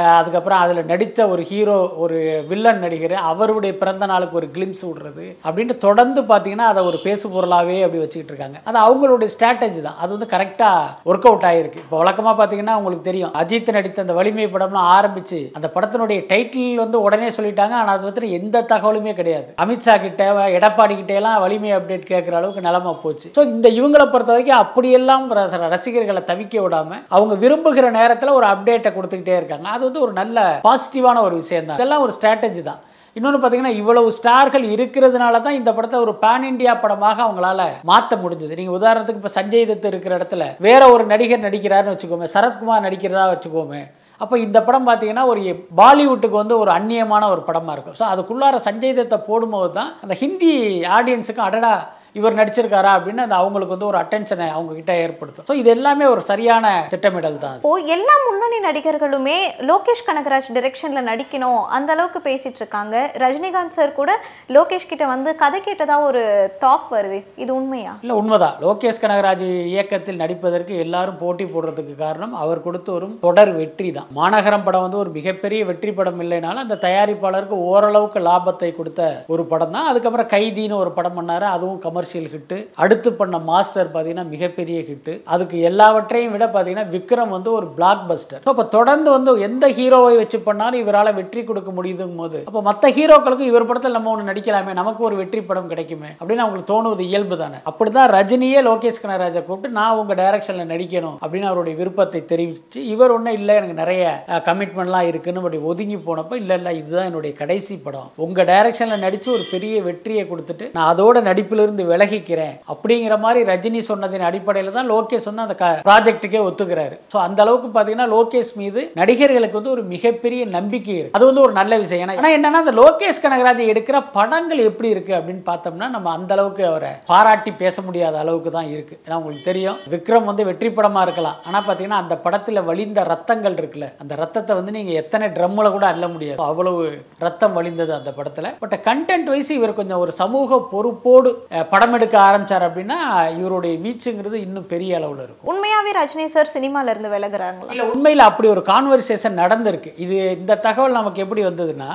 அதுக்கப்புறம் 0.04 0.58
அதில் 0.58 0.84
நடித்த 0.84 1.28
ஒரு 1.28 1.42
ஹீரோ 1.42 1.92
ஒரு 1.96 2.44
வில்லன் 2.48 2.78
நடிகர் 2.78 3.14
அவருடைய 3.14 3.78
பிறந்த 3.78 4.06
நாளுக்கு 4.06 4.36
ஒரு 4.36 4.48
கிளிம்ஸ் 4.52 4.82
விடுறது 4.82 5.36
அப்படின்ட்டு 5.44 5.78
தொடர்ந்து 5.78 6.22
பார்த்தீங்கன்னா 6.22 6.56
அதை 6.56 6.82
ஒரு 6.84 6.98
பேசு 6.98 7.28
பொருளாகவே 7.28 7.82
அப்படி 7.82 8.02
வச்சுக்கிட்டு 8.02 8.44
இருக்காங்க. 8.44 8.60
அது 8.64 8.78
அவங்களுடைய 8.78 9.28
ஸ்ட்ராட்டஜி 9.38 9.82
தான். 9.82 9.96
அது 9.98 10.18
வந்து 10.18 10.36
கரெக்டாக 10.36 10.86
ஒர்க் 11.04 11.26
அவுட் 11.26 11.42
ஆகிருக்கு 11.42 11.76
இப்போ 11.76 11.96
வழக்கமாக 11.96 12.46
பார்த்தீங்கன்னா 12.46 12.74
உங்களுக்கு 12.74 13.04
தெரியும். 13.04 13.32
அஜித் 13.32 13.72
நடித்த 13.72 14.00
அந்த 14.00 14.12
வலிமை 14.12 14.46
படம்லாம் 14.46 14.72
ஆரம்பித்து 14.72 15.50
அந்த 15.52 15.70
படத்தினுடைய 15.74 16.24
டைட்டில் 16.28 16.74
வந்து 16.74 17.02
உடனே 17.02 17.28
சொல்லிட்டாங்க. 17.28 17.56
ஆனால் 17.60 17.96
அது 17.96 18.04
வந்து 18.04 18.30
எந்த 18.30 18.62
தகவலுமே 18.62 19.14
கிடையாது. 19.14 19.54
அமித்ஷா 19.62 20.00
கிட்ட 20.00 20.48
எடப்பாடி 20.48 20.94
கிட்டேலாம் 20.98 21.40
வலிமை 21.40 21.76
அப்டேட் 21.76 22.08
கேட்குற 22.08 22.32
அளவுக்கு 22.32 22.68
நிலமா 22.68 23.00
போச்சு. 23.02 23.30
ஸோ 23.38 23.44
இந்த 23.44 23.68
இவங்களை 23.68 24.10
பொறுத்த 24.10 24.32
வரைக்கும் 24.32 24.58
அப்படியெல்லாம் 24.58 25.36
ரச- 25.36 25.68
ரசிகர்களை 25.68 26.22
தவிக்க 26.26 26.62
விடாமல் 26.62 26.98
அவங்க 27.08 27.48
விரும்புகிற 27.48 27.90
நேரத்தில் 27.90 28.28
ஒரு 28.28 28.46
அப்டேட்டை 28.46 28.92
கொடுத்துக்கிட்டே 28.92 29.36
இருக்காங்க. 29.36 29.68
அது 29.68 29.86
வந்து 29.88 30.04
ஒரு 30.06 30.14
நல்ல 30.20 30.50
பாசிட்டிவான 30.68 31.22
ஒரு 31.28 31.36
விஷயம் 31.42 31.68
தான் 31.70 31.80
இதெல்லாம் 31.80 32.04
ஒரு 32.06 32.14
ஸ்ட்ராட்டஜி 32.18 32.62
தான். 32.70 32.82
இன்னொன்று 33.16 33.38
பார்த்தீங்கன்னா 33.42 33.76
இவ்வளவு 33.80 34.08
ஸ்டார்கள் 34.16 34.64
இருக்கிறதுனால 34.72 35.36
தான் 35.44 35.56
இந்த 35.58 35.70
படத்தை 35.76 35.98
ஒரு 36.04 36.12
பேன் 36.24 36.44
இண்டியா 36.48 36.72
படமாக 36.82 37.18
அவங்களால 37.26 37.62
மாற்ற 37.90 38.16
முடிஞ்சது. 38.24 38.58
நீங்கள் 38.58 38.76
உதாரணத்துக்கு 38.78 39.20
இப்போ 39.22 39.32
சஞ்சய் 39.36 39.66
தத்து 39.70 39.90
இருக்கிற 39.92 40.12
இடத்துல 40.18 40.44
வேற 40.66 40.82
ஒரு 40.94 41.04
நடிகர் 41.12 41.46
நடிக்கிறாருன்னு 41.46 41.94
வச்சுக்கோமே 41.94 42.28
சரத்குமார் 42.34 42.84
நடிக்கிறதா 42.86 43.24
வச்சுக்கோமே 43.32 43.82
அப்போ 44.20 44.36
இந்த 44.44 44.58
படம் 44.66 44.86
பார்த்தீங்கன்னா 44.88 45.24
ஒரு 45.32 45.40
பாலிவுட்டுக்கு 45.80 46.36
வந்து 46.42 46.54
ஒரு 46.62 46.70
அந்நியமான 46.76 47.24
ஒரு 47.34 47.42
படமாக 47.48 47.74
இருக்கும். 47.76 47.96
ஸோ 48.00 48.04
அதுக்குள்ளார 48.12 48.56
சஞ்சய் 48.68 48.96
தத்தை 48.98 49.18
போடும்போது 49.28 49.70
தான் 49.78 49.90
அந்த 50.04 50.14
ஹிந்தி 50.22 50.52
ஆடியன்ஸுக்கும் 50.96 51.48
அடடா 51.48 51.74
இவர் 52.18 52.38
நடிச்சிருக்காரா 52.40 52.92
அப்படின்னு 52.98 53.24
அது 53.26 53.34
அவங்களுக்கு 53.40 53.74
வந்து 53.76 53.88
ஒரு 53.90 53.98
அட்டென்ஷனை 54.02 54.48
அவங்க 54.56 54.72
கிட்ட 54.78 54.92
ஏற்படுத்தும். 55.04 55.46
ஸோ 55.50 55.56
இது 55.60 55.70
எல்லாமே 55.76 56.04
ஒரு 56.14 56.22
சரியான 56.30 56.66
திட்டமிடல் 56.92 57.38
தான். 57.44 57.56
இப்போ 57.60 57.72
எல்லா 57.96 58.14
முன்னணி 58.26 58.58
நடிகர்களுமே 58.68 59.36
லோகேஷ் 59.70 60.04
கனகராஜ் 60.08 60.48
டிரெக்ஷன்ல 60.58 61.02
நடிக்கணும் 61.10 61.60
அந்த 61.78 61.92
அளவுக்கு 61.96 62.20
பேசிட்டு 62.28 62.60
இருக்காங்க. 62.62 62.96
ரஜினிகாந்த் 63.24 63.76
சார் 63.78 63.96
கூட 64.00 64.10
லோகேஷ் 64.56 64.88
கிட்ட 64.92 65.06
வந்து 65.14 65.30
கதை 65.42 65.60
கேட்டதா 65.68 65.96
ஒரு 66.08 66.22
டாக் 66.64 66.88
வருது. 66.96 67.20
இது 67.44 67.50
உண்மையா? 67.58 67.92
இல்லை 68.04 68.16
உண்மைதான். 68.22 68.56
லோகேஷ் 68.66 69.02
கனகராஜ் 69.04 69.46
இயக்கத்தில் 69.74 70.20
நடிப்பதற்கு 70.22 70.74
எல்லாரும் 70.84 71.20
போட்டி 71.22 71.46
போடுறதுக்கு 71.52 71.94
காரணம் 72.04 72.34
அவர் 72.42 72.64
கொடுத்து 72.66 72.90
வரும் 72.96 73.14
தொடர் 73.26 73.52
வெற்றி 73.60 73.90
தான். 73.98 74.08
மாநகரம் 74.20 74.66
படம் 74.66 74.84
வந்து 74.86 75.02
ஒரு 75.02 75.12
மிகப்பெரிய 75.18 75.60
வெற்றி 75.70 75.92
படம் 75.98 76.20
இல்லைனாலும் 76.24 76.64
அந்த 76.64 76.80
தயாரிப்பாளருக்கு 76.86 77.58
ஓரளவுக்கு 77.70 78.20
லாபத்தை 78.28 78.70
கொடுத்த 78.78 79.02
ஒரு 79.34 79.44
படம் 79.52 79.74
தான். 79.76 79.88
அதுக்கப்புறம் 79.92 80.30
கைதின்னு 80.34 80.80
ஒரு 80.82 80.92
படம் 80.98 81.16
பண்ணாரு. 81.18 81.46
அதுவும் 81.56 81.82
கமர்ஷியல் 81.98 82.26
ஹிட்டு 82.32 82.56
அடுத்து 82.82 83.10
பண்ண 83.12 83.36
மாஸ்டர் 83.46 83.88
பார்த்தீங்கன்னா 83.88 84.24
மிகப்பெரிய 84.32 84.78
ஹிட்டு 84.88 85.12
அதுக்கு 85.32 85.56
எல்லாவற்றையும் 85.68 86.34
விட 86.34 86.44
பார்த்தீங்கன்னா 86.48 86.84
விக்ரம் 86.92 87.32
வந்து 87.34 87.50
ஒரு 87.52 87.66
பிளாக் 87.76 88.04
பஸ்டர் 88.08 88.42
அப்போ 88.50 88.64
தொடர்ந்து 88.74 89.08
வந்து 89.14 89.30
எந்த 89.46 89.66
ஹீரோவை 89.76 90.12
வச்சு 90.18 90.38
பண்ணாலும் 90.44 90.80
இவரால் 90.82 91.16
வெற்றி 91.18 91.42
கொடுக்க 91.44 91.70
முடியுதுங்கும் 91.72 92.22
போது 92.22 92.38
அப்போ 92.46 92.60
மற்ற 92.68 92.90
ஹீரோக்களுக்கு 92.90 93.48
இவர் 93.48 93.66
படத்தில் 93.66 93.96
நம்ம 93.96 94.12
ஒன்று 94.12 94.28
நடிக்கலாமே 94.30 94.74
நமக்கு 94.78 95.02
ஒரு 95.08 95.16
வெற்றி 95.20 95.40
படம் 95.42 95.70
கிடைக்குமே 95.72 96.10
அப்படின்னு 96.12 96.44
அவங்களுக்கு 96.44 96.72
தோணுவது 96.72 97.02
இயல்பு 97.08 97.36
தானே. 97.36 97.58
அப்படிதான் 97.70 98.10
ரஜினியே 98.14 98.60
லோகேஷ் 98.68 99.02
கனராஜா 99.02 99.42
கூப்பிட்டு 99.42 99.76
நான் 99.78 99.98
உங்க 100.00 100.14
டைரக்ஷனில் 100.20 100.70
நடிக்கணும் 100.72 101.18
அப்படின்னு 101.22 101.50
அவருடைய 101.50 101.76
விருப்பத்தை 101.80 102.22
தெரிவித்து 102.32 102.78
இவர் 102.92 103.14
ஒன்றும் 103.16 103.38
இல்லை 103.38 103.56
எனக்கு 103.56 103.80
நிறைய 103.80 104.04
கமிட்மெண்ட்லாம் 104.48 105.08
இருக்குன்னு 105.10 105.42
அப்படி 105.42 105.60
ஒதுங்கி 105.70 105.98
போனப்போ 106.06 106.36
இல்லை 106.40 106.56
இல்லை 106.58 106.72
இதுதான் 106.80 107.08
என்னுடைய 107.10 107.34
கடைசி 107.36 107.74
படம். 107.80 108.08
உங்க 108.26 108.40
டைரக்ஷனில் 108.46 109.04
நடித்து 109.04 109.28
ஒரு 109.36 109.44
பெரிய 109.50 109.74
வெற்றியை 109.82 110.24
கொடுத்துட்டு 110.26 110.64
நான் 110.72 110.90
அதோட 110.92 111.18
நடிப்பிலிருந்து 111.28 111.84
விலகிக்கிறேன் 111.92 112.54
அப்படிங்கிற 112.72 113.16
மாதிரி 113.24 113.40
ரஜினி 113.52 113.82
சொன்னதின் 113.90 114.26
அடிப்படையில் 114.28 114.76
தான் 114.78 114.90
லோகேஷ் 114.94 115.28
வந்து 115.30 115.44
அந்த 115.46 115.56
ப்ராஜெக்ட்டுக்கே 115.88 116.42
ஒத்துக்கிறாரு. 116.48 116.96
ஸோ 117.12 117.18
அந்த 117.26 117.38
அளவுக்கு 117.44 117.70
பார்த்தீங்கன்னா 117.76 118.08
லோகேஷ் 118.14 118.52
மீது 118.62 118.82
நடிகர்களுக்கு 119.00 119.58
வந்து 119.60 119.74
ஒரு 119.76 119.84
மிகப்பெரிய 119.94 120.42
நம்பிக்கை 120.56 120.94
இருக்கு. 120.98 121.16
அது 121.18 121.28
வந்து 121.30 121.44
ஒரு 121.46 121.54
நல்ல 121.60 121.76
விஷயம். 121.84 122.04
ஏன்னா 122.04 122.16
ஆனால் 122.20 122.36
என்னன்னா 122.36 122.62
அந்த 122.64 122.74
லோகேஷ் 122.82 123.22
கனகராஜ் 123.24 123.62
எடுக்கிற 123.72 123.96
படங்கள் 124.16 124.62
எப்படி 124.68 124.88
இருக்கு 124.94 125.12
அப்படின்னு 125.18 125.44
பார்த்தோம்னா 125.50 125.88
நம்ம 125.96 126.12
அந்த 126.18 126.32
அளவுக்கு 126.36 126.64
அவரை 126.70 126.92
பாராட்டி 127.12 127.52
பேச 127.62 127.82
முடியாத 127.88 128.18
அளவுக்கு 128.24 128.52
தான் 128.58 128.70
இருக்கு. 128.74 128.94
ஏன்னா 129.04 129.18
உங்களுக்கு 129.20 129.48
தெரியும் 129.50 129.78
விக்ரம் 129.94 130.28
வந்து 130.30 130.48
வெற்றி 130.50 130.70
படமா 130.78 131.02
இருக்கலாம். 131.06 131.38
ஆனால் 131.48 131.64
பார்த்தீங்கன்னா 131.66 132.00
அந்த 132.04 132.14
படத்தில் 132.24 132.66
வழிந்த 132.70 133.02
ரத்தங்கள் 133.12 133.56
இருக்குல்ல 133.60 133.88
அந்த 134.02 134.12
ரத்தத்தை 134.22 134.54
வந்து 134.60 134.74
நீங்க 134.76 134.92
எத்தனை 135.02 135.28
ட்ரம்மில் 135.36 135.74
கூட 135.76 135.86
அள்ள 135.92 136.04
முடியாது. 136.14 136.40
அவ்வளவு 136.50 136.82
ரத்தம் 137.26 137.56
வழிந்தது 137.58 137.92
அந்த 137.98 138.10
படத்தில். 138.18 138.50
பட் 138.62 138.76
கண்டென்ட் 138.88 139.28
வைஸ் 139.32 139.52
இவர் 139.58 139.78
கொஞ்சம் 139.80 140.02
ஒரு 140.04 140.12
சமூக 140.22 140.60
பொறுப்போடு 140.72 141.30
படம் 141.78 141.96
எடுக்க 141.96 142.16
ஆரம்பிச்சார் 142.26 142.64
அப்படின்னா 142.66 142.96
இவருடைய 143.40 143.74
வீச்சுங்கிறது 143.82 144.36
இன்னும் 144.44 144.64
பெரிய 144.70 144.92
அளவில் 144.98 145.20
இருக்கும். 145.24 145.48
உண்மையாவே 145.50 145.90
ரஜினி 145.98 146.24
சார் 146.36 146.48
சினிமால 146.54 146.92
இருந்து 146.92 147.10
விலகுறாங்களா? 147.12 147.68
இல்ல 147.74 147.84
உண்மையில் 147.92 148.22
அப்படி 148.26 148.48
ஒரு 148.54 148.62
கான்வர்சேஷன் 148.70 149.38
நடந்திருக்கு. 149.40 149.90
இது 150.04 150.16
இந்த 150.38 150.56
தகவல் 150.64 150.96
நமக்கு 150.98 151.22
எப்படி 151.24 151.42
வந்ததுன்னா 151.48 151.90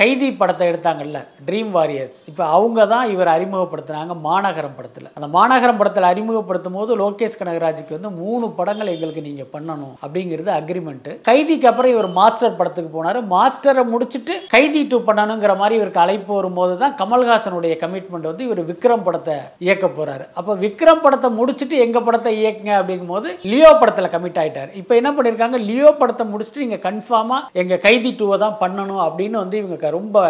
கைதி 0.00 0.28
படத்தை 0.38 0.66
எடுத்தாங்கல்ல 0.70 1.20
ட்ரீம் 1.48 1.72
வாரியர்ஸ் 1.76 2.16
இப்போ 2.30 2.44
அவங்க 2.58 2.86
தான் 2.94 3.10
இவர் 3.14 3.30
அறிமுகப்படுத்தினாங்க 3.34 4.16
மாநகரம் 4.28 4.76
படத்தில். 4.78 5.10
அந்த 5.18 5.28
மாநகரம் 5.36 5.80
படத்தில் 5.80 6.08
அறிமுகப்படுத்தும் 6.12 6.78
போது 6.78 6.96
லோகேஷ் 7.02 7.38
கனகராஜுக்கு 7.42 7.96
வந்து 7.98 8.12
மூணு 8.22 8.48
படங்கள் 8.60 8.92
எங்களுக்கு 8.94 9.26
நீங்க 9.28 9.46
பண்ணணும் 9.56 9.94
அப்படிங்கிறது 10.04 10.52
அக்ரிமெண்ட் 10.60 11.10
கைதிக்கு 11.30 11.70
அப்புறம் 11.72 11.94
இவர் 11.96 12.10
மாஸ்டர் 12.20 12.58
படத்துக்கு 12.62 12.92
போனார். 12.96 13.20
மாஸ்டரை 13.34 13.86
முடிச்சுட்டு 13.92 14.36
கைதி 14.56 14.82
டூ 14.94 15.00
பண்ணணுங்கிற 15.10 15.52
மாதிரி 15.64 15.78
இவருக்கு 15.82 16.04
அழைப்பு 16.06 16.32
வரும்போது 16.38 16.74
தான் 16.84 16.96
கமல்ஹாசனுடைய 17.02 17.74
கமிட்மெண்ட் 17.84 18.30
வந்து 18.32 18.48
இவர் 18.48 18.64
விக்ரம் 18.72 19.06
படத்தை 19.18 19.36
இயக்க 19.66 19.86
போறாரு. 19.98 20.24
அப்போ 20.38 20.52
விக்ரம் 20.64 21.02
படத்தை 21.04 21.28
முடிச்சுட்டு 21.38 21.76
எங்க 21.84 21.98
படத்தை 22.06 22.30
இயக்குங்க 22.40 22.72
அப்படிங்கும்போது 22.80 23.28
லியோ 23.52 23.70
படத்தில் 23.80 24.12
கமிட் 24.14 24.40
ஆகிட்டார் 24.42 24.70
இப்போ 24.80 24.92
என்ன 25.00 25.10
பண்ணியிருக்காங்க 25.16 25.58
லியோ 25.70 25.90
படத்தை 26.00 26.24
முடிச்சுட்டு 26.32 26.64
நீங்கள் 26.64 26.84
கன்ஃபார்மாக 26.86 27.58
எங்கள் 27.62 27.82
கைதி 27.86 28.10
டூவை 28.20 28.38
தான் 28.44 28.56
பண்ணணும் 28.62 29.02
அப்படின்னு 29.08 29.36
வந்து 29.44 29.58
இவங்க 29.62 29.90
ரொம்ப 29.98 30.26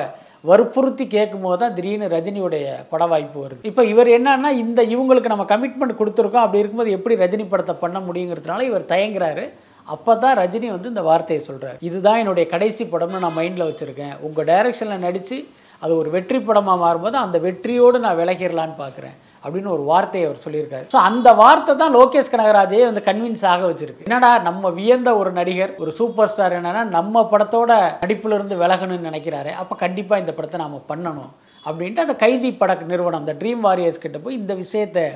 வற்புறுத்தி 0.48 1.04
கேட்கும் 1.14 1.44
போது 1.46 1.58
தான் 1.62 1.72
திடீர்னு 1.76 2.12
ரஜினியுடைய 2.12 2.66
பட 2.90 3.06
வாய்ப்பு 3.12 3.38
வருது. 3.44 3.62
இப்போ 3.70 3.82
இவர் 3.92 4.08
என்னன்னா 4.16 4.50
இந்த 4.64 4.80
இவங்களுக்கு 4.94 5.32
நம்ம 5.32 5.46
கமிட்மெண்ட் 5.52 5.98
கொடுத்துருக்கோம் 6.00 6.44
அப்படி 6.44 6.62
இருக்கும்போது 6.62 6.94
எப்படி 6.98 7.14
ரஜினி 7.22 7.46
படத்தை 7.52 7.74
பண்ண 7.84 7.98
முடியுங்கிறதுனால 8.08 8.66
இவர் 8.70 8.90
தயங்குறாரு. 8.92 9.46
அப்போ 9.94 10.12
தான் 10.22 10.36
ரஜினி 10.40 10.68
வந்து 10.74 10.92
இந்த 10.92 11.02
வார்த்தையை 11.08 11.42
சொல்கிறார் 11.48 11.78
இதுதான் 11.88 12.20
என்னுடைய 12.22 12.46
கடைசி 12.54 12.82
படம்னு 12.92 13.22
நான் 13.24 13.38
மைண்டில் 13.38 13.68
வச்சுருக்கேன். 13.68 14.14
உங்கள் 14.26 14.48
டைரக்ஷனில் 14.50 15.04
நடித்து 15.04 15.36
அது 15.82 15.92
ஒரு 16.00 16.08
வெற்றி 16.16 16.38
படமாக 16.40 16.78
மாறும்போது 16.84 17.16
அந்த 17.24 17.36
வெற்றியோடு 17.46 17.98
நான் 18.04 18.20
விலகிடலான்னு 18.20 18.76
பார்க்குறேன் 18.84 19.16
அப்படின்னு 19.44 19.70
ஒரு 19.74 19.84
வார்த்தையை 19.90 20.24
அவர் 20.28 20.44
சொல்லியிருக்காரு. 20.44 20.86
ஸோ 20.92 20.98
அந்த 21.08 21.28
வார்த்தை 21.40 21.72
தான் 21.82 21.94
லோகேஷ் 21.96 22.30
கனகராஜே 22.32 22.80
வந்து 22.88 23.02
கன்வின்ஸ் 23.08 23.44
ஆக 23.52 23.62
வச்சிருக்கு. 23.70 24.06
என்னடா 24.08 24.30
நம்ம 24.48 24.70
வியந்த 24.78 25.10
ஒரு 25.20 25.30
நடிகர் 25.38 25.72
ஒரு 25.82 25.90
சூப்பர் 25.98 26.30
ஸ்டார் 26.32 26.56
என்னன்னா 26.58 26.82
நம்ம 26.96 27.22
படத்தோட 27.32 27.72
நடிப்புல 28.02 28.38
இருந்து 28.38 28.56
விலகணும்னு 28.62 29.08
நினைக்கிறாரு 29.10 29.52
அப்போ 29.62 29.76
கண்டிப்பாக 29.84 30.22
இந்த 30.24 30.34
படத்தை 30.38 30.60
நாம் 30.64 30.88
பண்ணணும் 30.92 31.30
அப்படின்ட்டு 31.66 32.04
அந்த 32.06 32.16
கைதி 32.24 32.50
பட 32.52 32.74
நிறுவனம் 32.92 33.22
அந்த 33.22 33.36
ட்ரீம் 33.40 33.62
வாரியர்ஸ் 33.68 34.04
கிட்ட 34.04 34.18
போய் 34.24 34.40
இந்த 34.42 34.52
விஷயத்தை 34.64 35.06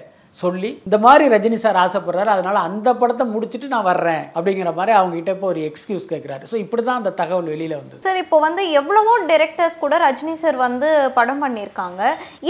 சொல்லி 0.41 0.71
இந்த 0.87 0.99
மாதிரி 1.05 1.25
ரஜினி 1.33 1.59
சார் 1.63 1.79
ஆசைப்படுறாரு 1.83 2.31
அதனால 2.35 2.61
அந்த 2.69 2.89
படத்தை 3.01 3.25
முடிச்சுட்டு 3.33 3.69
நான் 3.73 3.89
வர்றேன் 3.89 4.23
அப்படிங்கிற 4.37 4.71
மாதிரி 4.79 4.93
அவங்க 4.99 5.15
கிட்ட 5.17 5.33
இப்போ 5.37 5.49
ஒரு 5.53 5.61
எக்ஸ்கியூஸ் 5.69 6.07
கேட்குறாரு 6.13 6.45
ஸோ 6.51 6.57
இப்படி 6.65 6.83
தான் 6.87 7.01
அந்த 7.01 7.13
தகவல் 7.21 7.51
வெளியில 7.55 7.75
வந்தது. 7.81 8.03
சார் 8.07 8.21
இப்போ 8.23 8.39
வந்து 8.47 8.63
எவ்வளவோ 8.81 9.15
டைரக்டர்ஸ் 9.31 9.77
கூட 9.83 9.97
ரஜினி 10.05 10.35
சார் 10.45 10.59
வந்து 10.67 10.89
படம் 11.19 11.43
பண்ணியிருக்காங்க. 11.45 12.03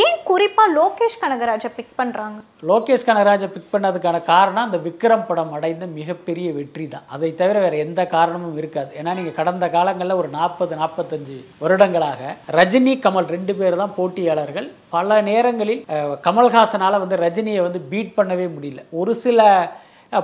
ஏன் 0.05 0.19
குறிப்பா 0.31 0.67
லோகேஷ் 0.79 1.21
கனகராஜை 1.23 1.71
பிக் 1.79 1.97
பண்றாங்க? 2.01 2.39
லோகேஷ் 2.71 3.07
கனகராஜை 3.09 3.49
பிக் 3.55 3.73
பண்ணதுக்கான 3.75 4.21
காரணம் 4.33 4.67
அந்த 4.69 4.81
விக்ரம் 4.87 5.27
படம் 5.31 5.53
அடைந்த 5.57 5.87
மிகப்பெரிய 5.99 6.49
வெற்றி 6.59 6.87
தான். 6.95 7.09
அதை 7.15 7.31
தவிர 7.41 7.57
வேற 7.65 7.75
எந்த 7.87 8.01
காரணமும் 8.15 8.59
இருக்காது. 8.63 8.91
ஏன்னா 9.01 9.17
நீங்கள் 9.19 9.39
கடந்த 9.41 9.69
காலங்களில் 9.77 10.21
ஒரு 10.21 10.31
நாற்பது 10.39 10.77
நாற்பத்தஞ்சு 10.83 11.39
வருடங்களாக 11.65 12.37
ரஜினி 12.59 12.95
கமல் 13.07 13.33
ரெண்டு 13.37 13.55
பேர் 13.61 13.81
தான் 13.83 13.97
போட்டியாளர்கள். 13.99 14.71
பல 14.97 15.21
நேரங்களில் 15.29 15.85
கமல்ஹாசனால் 15.89 16.19
கமல்ஹாசனால 16.27 16.99
வந்து 17.03 17.17
ரஜினியை 17.25 17.63
வந்து 17.67 17.81
பீட் 17.93 18.17
பண்ணவே 18.17 18.47
முடியல. 18.57 18.81
ஒரு 19.01 19.13
சில 19.25 19.41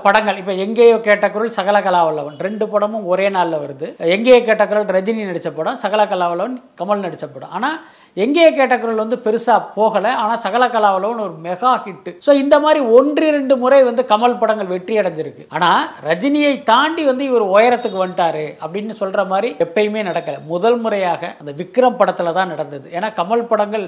படங்கள். 0.05 0.39
இப்போ 0.41 0.55
எங்கேயோ 0.65 0.97
கேட்ட 1.07 1.27
குரல் 1.35 1.55
சகலகலாவல்லவன். 1.59 2.37
ரெண்டு 2.47 2.65
படமும் 2.73 3.07
ஒரே 3.13 3.29
நாளில் 3.37 3.63
வருது. 3.63 3.87
எங்கேயோ 4.17 4.41
கேட்ட 4.49 4.65
குரல் 4.73 4.93
ரஜினி 4.97 5.23
நடித்த 5.29 5.51
படம் 5.59 5.79
சகலகலாவல்லவன் 5.85 6.59
கமல் 6.81 7.05
நடித்த 7.05 7.27
படம். 7.29 7.55
ஆனால் 7.59 7.79
எங்கேயோ 8.25 8.51
கேட்ட 8.59 8.75
குரல் 8.83 9.03
வந்து 9.03 9.17
பெருசாக 9.25 9.67
போகலை. 9.77 10.13
ஆனால் 10.21 10.41
சகல 10.45 10.67
கலாவல்லவன் 10.75 11.25
ஒரு 11.27 11.35
மெகா 11.47 11.73
ஹிட்டு 11.85 12.13
ஸோ 12.27 12.31
இந்த 12.43 12.57
மாதிரி 12.65 12.81
ஒன்று 12.99 13.25
இரண்டு 13.31 13.55
முறை 13.63 13.81
வந்து 13.89 14.03
கமல் 14.13 14.39
படங்கள் 14.41 14.71
வெற்றி 14.75 14.95
அடைஞ்சிருக்கு. 15.01 15.45
ஆனால் 15.57 15.83
ரஜினியை 16.09 16.55
தாண்டி 16.71 17.03
வந்து 17.11 17.25
இவர் 17.31 17.45
உயரத்துக்கு 17.55 17.99
வந்துட்டாரு 18.03 18.47
அப்படின்னு 18.63 18.95
சொல்கிற 19.03 19.25
மாதிரி 19.33 19.51
எப்பயுமே 19.67 20.03
நடக்கலை. 20.11 20.39
முதல் 20.53 20.79
முறையாக 20.85 21.33
அந்த 21.41 21.53
விக்ரம் 21.61 21.99
படத்தில் 22.01 22.37
தான் 22.39 22.53
நடந்தது. 22.55 22.87
ஏன்னா 22.97 23.11
கமல் 23.21 23.49
படங்கள் 23.53 23.87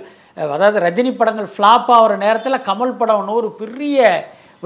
அதாவது 0.57 0.85
ரஜினி 0.89 1.13
படங்கள் 1.23 1.49
ஃப்ளாப் 1.55 1.91
ஆகிற 1.97 2.17
நேரத்தில் 2.27 2.65
கமல் 2.71 2.99
படம் 3.01 3.39
ஒரு 3.41 3.51
பெரிய 3.63 4.07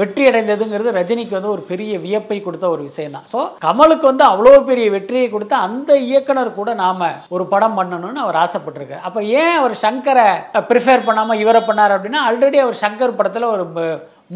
வெற்றி 0.00 0.22
அடைந்ததுங்கிறது 0.28 0.94
ரஜினிக்கு 0.98 1.36
வந்து 1.36 1.52
ஒரு 1.54 1.62
பெரிய 1.68 1.92
வியப்பை 2.04 2.38
கொடுத்த 2.46 2.66
ஒரு 2.74 2.82
விஷயம் 2.88 3.14
தான் 3.16 3.26
ஸோ 3.32 3.40
கமலுக்கு 3.64 4.06
வந்து 4.10 4.24
அவ்வளோ 4.30 4.54
பெரிய 4.70 4.86
வெற்றியை 4.94 5.26
கொடுத்த 5.34 5.54
அந்த 5.66 5.90
இயக்குனர் 6.08 6.50
கூட 6.58 6.70
நாம் 6.82 7.04
ஒரு 7.34 7.44
படம் 7.52 7.76
பண்ணணும்னு 7.78 8.24
அவர் 8.24 8.40
ஆசைப்பட்டிருக்காரு. 8.44 9.04
அப்போ 9.08 9.20
ஏன் 9.42 9.54
அவர் 9.60 9.76
சங்கரை 9.86 10.26
ப்ரிஃபேர் 10.72 11.06
பண்ணாமல் 11.08 11.40
இவரை 11.44 11.62
பண்ணார் 11.68 11.96
அப்படின்னா 11.96 12.22
ஆல்ரெடி 12.30 12.60
அவர் 12.64 12.82
சங்கர் 12.84 13.18
படத்தில் 13.20 13.52
ஒரு 13.54 13.66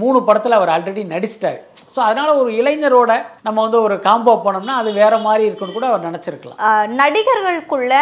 மூணு 0.00 0.18
படத்தில் 0.28 0.56
அவர் 0.56 0.72
ஆல்ரெடி 0.72 1.02
நடிச்சிட்டார். 1.12 1.60
ஸோ 1.98 2.02
அதனால் 2.08 2.40
ஒரு 2.40 2.50
இளைஞரோட 2.60 3.12
நம்ம 3.46 3.58
வந்து 3.66 3.78
ஒரு 3.86 3.94
காம்போ 4.08 4.32
போனோம்னா 4.42 4.74
அது 4.80 4.90
வேற 4.98 5.14
மாதிரி 5.24 5.42
இருக்குன்னு 5.48 5.76
கூட 5.76 5.86
அவர் 5.90 6.04
நினச்சிருக்கலாம். 6.08 6.58
நடிகர்களுக்குள்ள 7.00 7.94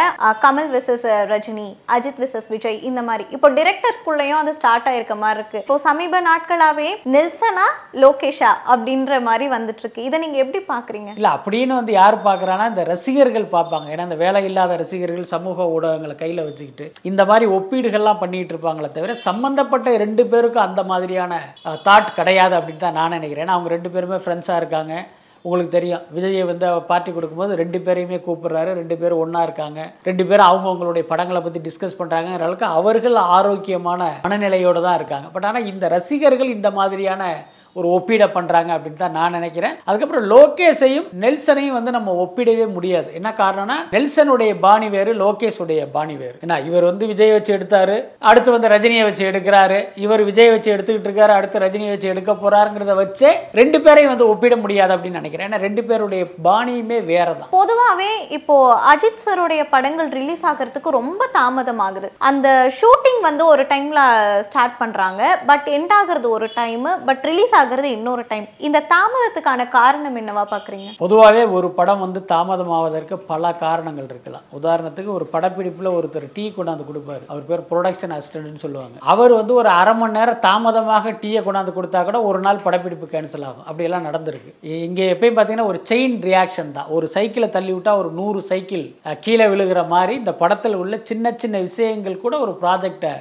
கமல் 0.44 0.70
விசஸ் 0.74 1.06
ரஜினி 1.30 1.68
அஜித் 1.94 2.20
விசஸ் 2.22 2.48
விஜய் 2.54 2.78
இந்த 2.88 3.00
மாதிரி. 3.08 3.24
இப்போ 3.36 3.48
டிரெக்டர்ஸ்குள்ளேயும் 3.58 4.40
அது 4.40 4.52
ஸ்டார்ட் 4.58 4.88
ஆயிருக்க 4.90 5.14
மாதிரி 5.22 5.38
இருக்கு. 5.40 5.60
இப்போ 5.64 5.76
சமீப 5.86 6.20
நாட்களாவே 6.28 6.88
நெல்சனா 7.14 7.66
லோகேஷா 8.04 8.50
அப்படின்ற 8.74 9.20
மாதிரி 9.28 9.46
வந்துட்டு 9.54 9.84
இருக்கு. 9.84 10.04
இதை 10.08 10.20
நீங்க 10.24 10.38
எப்படி 10.44 10.62
பாக்குறீங்க? 10.72 11.10
இல்லை 11.20 11.30
அப்படின்னு 11.38 11.74
வந்து 11.80 11.94
யார் 12.00 12.18
பார்க்குறான்னா 12.28 12.66
இந்த 12.72 12.84
ரசிகர்கள் 12.92 13.46
பார்ப்பாங்க 13.56 13.94
ஏன்னா 13.94 14.08
இந்த 14.08 14.20
வேலை 14.24 14.44
இல்லாத 14.50 14.76
ரசிகர்கள் 14.82 15.32
சமூக 15.34 15.68
ஊடகங்களை 15.76 16.16
கையில் 16.22 16.44
வச்சுக்கிட்டு 16.48 16.88
இந்த 17.12 17.24
மாதிரி 17.32 17.48
ஒப்பீடுகள்லாம் 17.58 18.22
பண்ணிட்டு 18.24 18.54
இருப்பாங்களே 18.56 18.92
தவிர 18.98 19.18
சம்மந்தப்பட்ட 19.26 19.96
ரெண்டு 20.04 20.24
பேருக்கும் 20.34 20.66
அந்த 20.68 20.84
மாதிரியான 20.92 21.40
தாட் 21.88 22.14
கிடையாது 22.20 22.54
அப்படின்னு 22.58 22.84
தான் 22.84 22.98
நான் 23.00 23.14
நினைக்கிறேன். 23.16 23.52
அவங்க 23.54 23.68
ரெண்டு 23.74 23.85
ரெண்டு 23.86 23.96
பேருமே 23.96 24.18
ஃப்ரெண்ட்ஸாக 24.24 24.60
இருக்காங்க. 24.60 24.94
உங்களுக்கு 25.46 25.72
தெரியும். 25.74 26.04
விஜயை 26.14 26.44
வந்து 26.50 26.66
பார்ட்டி 26.88 27.10
கொடுக்கும்போது 27.16 27.58
ரெண்டு 27.60 27.78
பேரையுமே 27.86 28.16
கூப்பிட்றாரு. 28.24 28.70
ரெண்டு 28.78 28.94
பேரும் 29.00 29.20
ஒன்றா 29.24 29.40
இருக்காங்க. 29.46 29.80
ரெண்டு 30.08 30.24
பேரும் 30.28 30.48
அவங்கவுங்களுடைய 30.50 31.04
படங்களை 31.10 31.40
பற்றி 31.42 31.60
டிஸ்கஸ் 31.66 31.98
பண்ணுறாங்கிற 31.98 32.46
அளவுக்கு 32.46 32.66
அவர்கள் 32.78 33.18
ஆரோக்கியமான 33.36 34.08
மனநிலையோடு 34.24 34.80
தான் 34.86 34.98
இருக்காங்க. 35.00 35.28
பட் 35.34 35.46
ஆனால் 35.50 35.68
இந்த 35.72 35.88
ரசிகர்கள் 35.96 36.50
இந்த 36.56 36.70
மாதிரியான 36.78 37.22
ஒரு 37.80 37.88
ஒப்பீடை 37.97 38.28
பண்ணுறாங்க 38.37 38.71
அப்படின்னு 38.76 39.02
தான் 39.02 39.16
நான் 39.18 39.37
நினைக்கிறேன். 39.38 39.75
அதுக்கப்புறம் 39.88 40.26
லோகேஷையும் 40.35 41.09
நெல்சனையும் 41.25 41.76
வந்து 41.78 41.95
நம்ம 41.97 42.14
ஒப்பிடவே 42.25 42.66
முடியாது. 42.76 43.09
என்ன 43.21 43.30
காரணம்னா 43.42 43.78
நெல்சனுடைய 43.95 44.52
பாணி 44.66 44.88
வேறு 44.97 45.14
லோகேஷுடைய 45.25 45.83
பாணி 45.97 46.16
வேறு. 46.23 46.37
ஏன்னா 46.45 46.59
இவர் 46.68 46.88
வந்து 46.90 47.04
விஜய் 47.12 47.35
வச்சு 47.37 47.52
எடுத்தாரு 47.59 47.97
அடுத்து 48.30 48.50
வந்து 48.56 48.73
ரஜினியை 48.75 49.04
வச்சு 49.09 49.25
எடுக்கிறாரு. 49.30 49.78
இவர் 50.04 50.25
விஜய் 50.30 50.52
வச்சு 50.54 50.73
எடுத்துக்கிட்டு 50.75 51.11
இருக்காரு 51.11 51.35
அடுத்து 51.38 51.64
ரஜினியை 51.66 51.92
வச்சு 51.95 52.12
எடுக்க 52.14 52.33
போறாருங்கிறத 52.45 52.97
வச்சே 53.02 53.33
ரெண்டு 53.61 53.80
பேரையும் 53.87 54.12
வந்து 54.14 54.28
ஒப்பிட 54.33 54.56
முடியாது 54.64 54.95
அப்படின்னு 54.97 55.21
நினைக்கிறேன். 55.21 55.49
ஏன்னா 55.49 55.61
ரெண்டு 55.66 55.85
பேருடைய 55.88 56.25
பாணியுமே 56.49 57.00
வேற 57.12 57.28
தான் 57.40 57.52
பொதுவாகவே 57.59 58.11
இப்போ 58.38 58.56
அஜித் 58.92 59.23
சருடைய 59.26 59.62
படங்கள் 59.75 60.11
ரிலீஸ் 60.18 60.45
ஆகிறதுக்கு 60.50 60.97
ரொம்ப 60.99 61.23
தாமதம் 61.38 61.83
ஆகுது 61.87 62.11
அந்த 62.30 62.49
ஷூட்டிங் 62.78 63.21
வந்து 63.28 63.45
ஒரு 63.52 63.62
டைம்ல 63.73 64.00
ஸ்டார்ட் 64.49 64.76
பண்றாங்க. 64.83 65.23
பட் 65.50 65.68
எண்ட் 65.76 65.95
ஆகுறது 66.00 66.28
ஒரு 66.38 66.49
டைம் 66.61 66.87
பட் 67.09 67.25
ரிலீஸ் 67.30 67.54
ஆகிறது 67.66 67.90
இன்னொரு 67.99 68.25
டைம் 68.32 68.49
இந்த 68.66 68.78
தாமதத்துக்கான 68.94 69.68
காரணம் 69.78 70.18
என்னவா 70.20 70.44
பார்க்குறீங்க? 70.54 70.90
பொதுவாகவே 71.02 71.44
ஒரு 71.58 71.68
படம் 71.78 72.02
வந்து 72.04 72.20
தாமதமாவதற்கு 72.32 73.14
பல 73.30 73.52
காரணங்கள் 73.64 74.08
இருக்கலாம். 74.12 74.44
உதாரணத்துக்கு 74.58 75.11
ஒரு 75.18 75.26
படப்பிடிப்பில் 75.35 75.94
ஒருத்தர் 75.96 76.26
டீ 76.37 76.44
கொண்டாந்து 76.56 76.88
கொடுப்பாரு. 76.88 77.25
அவர் 77.32 77.49
பேர் 77.50 77.66
ப்ரொடக்ஷன் 77.70 78.14
அசிஸ்டன்ட்னு 78.16 78.64
சொல்லுவாங்க. 78.64 78.96
அவர் 79.12 79.32
வந்து 79.40 79.52
ஒரு 79.61 79.70
அரை 79.80 79.94
மணி 80.00 80.16
நேரம் 80.18 80.42
தாமதமாக 80.49 81.14
டீயை 81.23 81.42
கொண்டாந்து 81.46 81.76
கொடுத்தா 81.78 82.02
கூட 82.08 82.18
ஒரு 82.30 82.40
நாள் 82.46 82.64
படப்பிடிப்பு 82.66 83.08
கேன்சல் 83.14 83.46
ஆகும். 83.50 83.66
அப்படியெல்லாம் 83.68 84.08
நடந்திருக்கு. 84.08 84.52
இங்கே 84.88 85.06
எப்பயும் 85.14 85.37
பார்த்தீங்கன்னா 85.38 85.70
ஒரு 85.73 85.80
செயின் 85.92 86.18
ரியாக்ஷன் 86.30 86.75
தான். 86.78 86.90
ஒரு 86.96 87.08
சைக்கிளை 87.16 87.49
தள்ளி 87.56 87.73
விட்டால் 87.76 88.02
ஒரு 88.02 88.12
நூறு 88.20 88.42
சைக்கிள் 88.50 88.85
கீழே 89.26 89.46
விழுகிற 89.54 89.80
மாதிரி 89.94 90.14
இந்த 90.23 90.35
படத்தில் 90.42 90.80
உள்ள 90.82 90.94
சின்ன 91.12 91.35
சின்ன 91.42 91.56
விஷயங்கள் 91.68 92.23
கூட 92.26 92.35
ஒரு 92.46 92.54
ப்ராஜெக்டை 92.62 93.14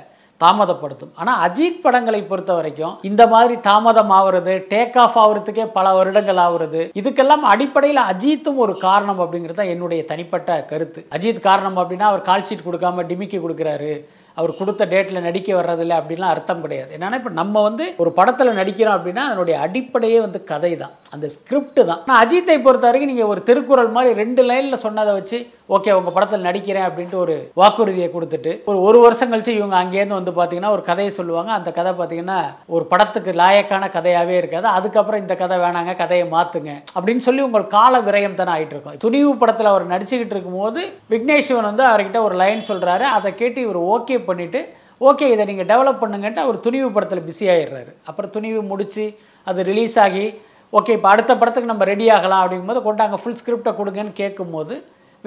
தாமதப்படுத்தும். 0.44 1.14
ஆனால் 1.22 1.40
அஜித் 1.46 1.82
படங்களை 1.86 2.22
பொறுத்த 2.32 2.52
வரைக்கும் 2.58 2.96
இந்த 3.10 3.24
மாதிரி 3.34 3.56
தாமதம் 3.70 4.14
ஆகுறது 4.18 4.56
டேக் 4.74 4.98
ஆஃப் 5.06 5.18
ஆகுறதுக்கே 5.24 5.66
பல 5.78 5.94
வருடங்கள் 6.00 6.42
ஆகுறது 6.48 6.84
இதுக்கெல்லாம் 7.02 7.46
அடிப்படையில் 7.54 8.04
அஜித்தும் 8.12 8.62
ஒரு 8.66 8.76
காரணம் 8.88 9.24
அப்படிங்கிறது 9.26 9.60
தான் 9.62 9.74
என்னுடைய 9.76 10.04
தனிப்பட்ட 10.12 10.60
கருத்து. 10.74 11.02
அஜித் 11.18 11.48
காரணம் 11.50 11.80
அப்படின்னா 11.84 12.12
அவர் 12.12 12.30
கால் 12.30 12.48
ஷீட் 12.50 12.68
கொடுக்காம 12.68 13.08
டிமிக்கி 13.12 13.40
கொடுக்குறாரு. 13.46 13.94
அவர் 14.38 14.52
கொடுத்த 14.60 14.86
டேட்டில் 14.92 15.26
நடிக்க 15.26 15.50
வர்றதில்ல 15.58 15.98
அப்படின்லாம் 16.00 16.32
அர்த்தம் 16.34 16.64
கிடையாது. 16.64 16.90
என்னென்னா 16.96 17.18
இப்போ 17.20 17.32
நம்ம 17.40 17.62
வந்து 17.68 17.86
ஒரு 18.02 18.12
படத்தில் 18.18 18.58
நடிக்கிறோம் 18.58 18.96
அப்படின்னா 18.98 19.24
அதனுடைய 19.30 19.56
அடிப்படையே 19.66 20.18
வந்து 20.24 20.40
கதை 20.50 20.72
தான் 20.82 20.94
அந்த 21.14 21.28
ஸ்கிரிப்ட் 21.36 21.80
தான். 21.90 22.02
ஆனால் 22.04 22.20
அஜித்தை 22.24 22.58
பொறுத்த 22.66 22.86
வரைக்கும் 22.88 23.12
நீங்கள் 23.12 23.32
ஒரு 23.34 23.44
திருக்குறள் 23.50 23.96
மாதிரி 23.98 24.20
ரெண்டு 24.24 24.44
லைனில் 24.50 24.84
சொன்னதை 24.86 25.14
வச்சு 25.20 25.40
ஓகே 25.70 25.92
உங்கள் 25.98 26.14
படத்தில் 26.16 26.46
நடிக்கிறேன் 26.48 26.86
அப்படின்ட்டு 26.88 27.18
ஒரு 27.22 27.36
வாக்குறுதியை 27.60 28.08
கொடுத்துட்டு 28.16 28.52
ஒரு 28.70 28.80
ஒரு 28.88 28.98
வருஷம் 29.04 29.32
கழிச்சு 29.32 29.54
இவங்க 29.60 29.76
அங்கேருந்து 29.84 30.18
வந்து 30.18 30.34
பார்த்தீங்கன்னா 30.36 30.72
ஒரு 30.76 30.84
கதையை 30.90 31.12
சொல்லுவாங்க. 31.16 31.52
அந்த 31.60 31.70
கதை 31.78 31.92
பார்த்தீங்கன்னா 32.00 32.38
ஒரு 32.76 32.84
படத்துக்கு 32.92 33.32
லாயக்கான 33.42 33.90
கதையாகவே 33.96 34.36
இருக்காது. 34.42 34.68
அதுக்கப்புறம் 34.78 35.22
இந்த 35.24 35.36
கதை 35.42 35.58
வேணாங்க 35.64 35.96
கதையை 36.04 36.26
மாற்றுங்க 36.36 36.72
அப்படின்னு 36.96 37.26
சொல்லி 37.28 37.44
உங்கள் 37.48 37.68
கால 37.76 38.02
விரயம் 38.08 38.40
தானே 38.42 38.54
ஆகிட்டு 38.56 38.76
இருக்கும். 38.76 39.02
துணிவு 39.06 39.34
படத்தில் 39.42 39.72
அவர் 39.74 39.92
நடிச்சுக்கிட்டு 39.94 40.36
இருக்கும்போது 40.36 40.82
விக்னேஷ்வன் 41.14 41.70
வந்து 41.72 41.86
அவர்கிட்ட 41.92 42.22
ஒரு 42.30 42.38
லைன் 42.44 42.64
சொல்கிறாரு 42.72 43.08
அதை 43.18 43.32
கேட்டு 43.44 43.62
இவர் 43.68 43.82
ஓகே 43.96 44.18
பண்ணிவிட்டு 44.32 44.62
ஓகே 45.10 45.28
இதை 45.36 45.44
நீங்கள் 45.52 45.70
டெவலப் 45.72 46.02
பண்ணுங்கன்ட்டு 46.02 46.44
அவர் 46.48 46.66
துணிவு 46.66 46.90
படத்தில் 46.96 47.28
பிஸி 47.30 47.46
ஆயிடுறாரு. 47.54 47.92
அப்புறம் 48.10 48.34
துணிவு 48.36 48.62
முடித்து 48.72 49.06
அது 49.48 49.64
ரிலீஸ் 49.72 49.98
ஆகி 50.08 50.26
ஓகே 50.74 50.94
இப்போ 50.98 51.10
அடுத்த 51.14 51.32
படத்துக்கு 51.40 51.72
நம்ம 51.72 51.86
ரெடி 51.90 52.06
ஆகலாம் 52.18 52.44
அப்படிங்கும்போது 52.44 52.82
கொண்டாங்க 52.86 53.18
ஃபுல் 53.22 53.40
ஸ்கிரிப்டை 53.40 53.72
கொடுங்கன்னு 53.80 54.14
கேட்கும்போது 54.22 54.76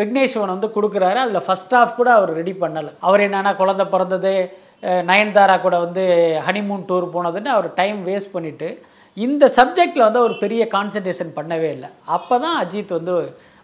விக்னேஷ்வன் 0.01 0.55
வந்து 0.55 0.69
கொடுக்குறாரு. 0.77 1.19
அதில் 1.25 1.47
ஃபஸ்ட் 1.47 1.75
ஆஃப் 1.81 1.97
கூட 1.99 2.11
அவர் 2.19 2.33
ரெடி 2.41 2.55
பண்ணலை. 2.63 2.93
அவர் 3.09 3.25
என்னென்னா 3.27 3.53
குழந்த 3.63 3.85
பிறந்தது 3.95 4.33
நயன்தாரா 5.11 5.55
கூட 5.65 5.77
வந்து 5.85 6.03
ஹனிமூன் 6.47 6.87
டூர் 6.89 7.07
போனதுன்னு 7.15 7.51
அவர் 7.57 7.69
டைம் 7.81 8.01
வேஸ்ட் 8.09 8.35
பண்ணிவிட்டு 8.35 8.69
இந்த 9.17 9.45
சப்ஜெக்டில் 9.59 10.07
வந்து 10.07 10.23
அவர் 10.23 10.35
பெரிய 10.43 10.63
கான்சன்ட்ரேஷன் 10.75 11.33
பண்ணவே 11.39 11.71
இல்லை. 11.77 11.89
அப்போ 12.17 12.35
தான் 12.45 12.59
அஜித் 12.63 12.97
வந்து 12.99 13.15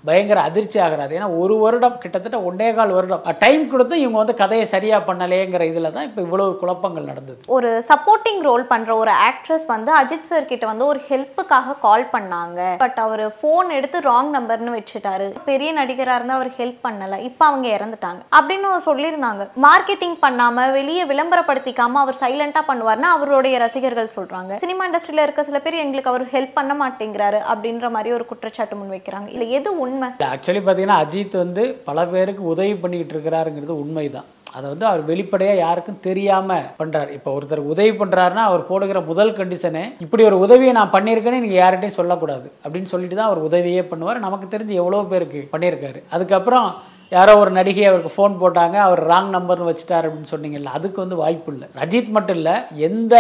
பயங்கர 0.09 0.39
அதிர்ச்சி 0.49 0.79
ஆகிறாரு 0.85 1.13
ஏன்னா 1.19 1.29
ஒரு 1.43 1.55
வருடம் 1.65 1.99
கிட்டத்தட்ட 2.03 2.39
ஒன்றே 2.49 2.69
கால் 2.79 2.95
வருடம். 2.97 3.23
டைம் 3.45 3.63
கொடுத்து 3.73 3.95
இவங்க 4.03 4.19
வந்து 4.23 4.35
கதையை 4.41 4.65
சரியாக 4.73 5.07
பண்ணலேங்கிற 5.09 5.65
இதில் 5.73 5.93
தான் 5.97 6.07
இப்போ 6.09 6.21
இவ்வளோ 6.27 6.47
குழப்பங்கள் 6.63 7.09
நடந்தது. 7.11 7.39
ஒரு 7.57 7.71
சப்போர்ட்டிங் 7.91 8.43
ரோல் 8.49 8.65
பண்ணுற 8.73 8.93
ஒரு 9.03 9.13
ஆக்ட்ரஸ் 9.29 9.67
வந்து 9.75 9.93
அஜித் 10.01 10.29
சார் 10.31 10.51
கிட்ட 10.51 10.65
வந்து 10.73 10.87
ஒரு 10.93 11.01
ஹெல்ப்புக்காக 11.09 11.77
கால் 11.87 12.07
பண்ணாங்க. 12.15 12.61
பட் 12.85 13.01
அவர் 13.07 13.25
ஃபோன் 13.39 13.71
எடுத்து 13.79 14.01
ராங் 14.11 14.31
நம்பர்னு 14.37 14.77
வச்சுட்டாரு. 14.79 15.29
பெரிய 15.51 15.71
நடிகராக 15.81 16.19
இருந்தால் 16.19 16.41
அவர் 16.41 16.53
ஹெல்ப் 16.59 16.81
பண்ணலை. 16.87 17.19
இப்போ 17.31 17.45
அவங்க 17.51 17.69
இறந்துட்டாங்க. 17.77 18.23
அப்படின்னு 18.39 18.71
சொல்லியிருந்தாங்க. 18.89 19.43
மார்க்கெட்டிங் 19.67 20.19
பண்ணாமல் 20.27 20.75
வெளியே 20.79 21.05
விளம்பரப்படுத்திக்காமல் 21.13 22.03
அவர் 22.05 22.21
சைலண்டாக 22.25 22.65
பண்ணுவார்னு 22.71 23.09
அவருடைய 23.15 23.57
ரசிகர்கள் 23.65 24.15
சொல்கிறாங்க 24.19 24.61
சினிமா 24.65 24.85
இண்டஸ்ட்ரியில 24.89 25.27
இருக்க 25.27 25.49
சில 25.49 25.59
பேர் 25.65 25.83
எங்களுக்கு 25.85 26.13
அவர் 26.13 26.27
ஹெல்ப் 26.35 26.57
பண்ண 26.59 26.73
மாட்டேங்கிறாரு 26.83 27.41
அப்படின்ற 27.53 27.89
மாதிரி 27.97 28.13
ஒரு 28.19 28.27
குற்றச்சாட்டு 28.31 28.79
முன் 28.79 28.95
வைக்கிறாங்க 28.95 29.29
இல்லை 29.35 29.49
எது 29.59 29.71
உண்மை 29.85 29.93
ஆக்சுவலி 30.03 30.63
பார்த்தீங்கன்னா 30.63 31.01
அஜித் 31.03 31.37
வந்து 31.45 31.65
பல 31.89 32.07
பேருக்கு 32.07 32.43
உதவி 32.55 32.75
பண்ணிக்கிட்டு 32.75 33.15
இருக்கிறாருங்கிறது 33.17 33.75
உண்மைதான். 33.83 34.29
அதை 34.57 34.67
வந்து 34.71 34.87
அவர் 34.87 35.03
வெளிப்படையாக 35.11 35.59
யாருக்கும் 35.59 36.01
தெரியாமல் 36.01 36.67
பண்ணுறாரு 36.81 37.11
இப்போ 37.11 37.31
ஒருத்தர் 37.37 37.63
உதவி 37.73 37.93
பண்ணுறாருன்னா 38.01 38.43
அவர் 38.49 38.63
போடுகிற 38.69 39.01
முதல் 39.11 39.33
கண்டிஷனே 39.39 39.83
இப்படி 40.05 40.23
ஒரு 40.25 40.39
உதவியை 40.39 40.73
நான் 40.73 40.93
பண்ணியிருக்கேன்னு 40.97 41.41
நீங்கள் 41.45 41.61
யார்கிட்டையும் 41.63 41.99
சொல்லக்கூடாது 42.01 42.47
அப்படின்னு 42.65 42.93
சொல்லிட்டு 42.93 43.17
தான் 43.17 43.31
அவர் 43.31 43.47
உதவியே 43.49 43.83
பண்ணுவார். 43.93 44.25
நமக்கு 44.27 44.47
தெரிஞ்சு 44.55 44.75
எவ்வளோ 44.83 45.03
பேருக்கு 45.13 45.43
பண்ணியிருக்காரு. 45.55 46.01
அதுக்கப்புறம் 46.11 46.69
யாரோ 47.13 47.33
ஒரு 47.41 47.51
நடிகை 47.57 47.83
அவருக்கு 47.89 48.13
ஃபோன் 48.15 48.35
போட்டாங்க 48.43 48.77
அவர் 48.87 49.01
ராங் 49.11 49.29
நம்பர்னு 49.35 49.69
வச்சுட்டார் 49.69 50.07
அப்படின்னு 50.07 50.33
சொன்னீங்கல்ல 50.33 50.73
அதுக்கு 50.79 50.99
வந்து 51.03 51.17
வாய்ப்பு 51.23 51.51
இல்லை. 51.55 51.67
ரஜித் 51.81 52.15
மட்டும் 52.17 52.39
இல்லை 52.41 52.55
எந்த 52.89 53.15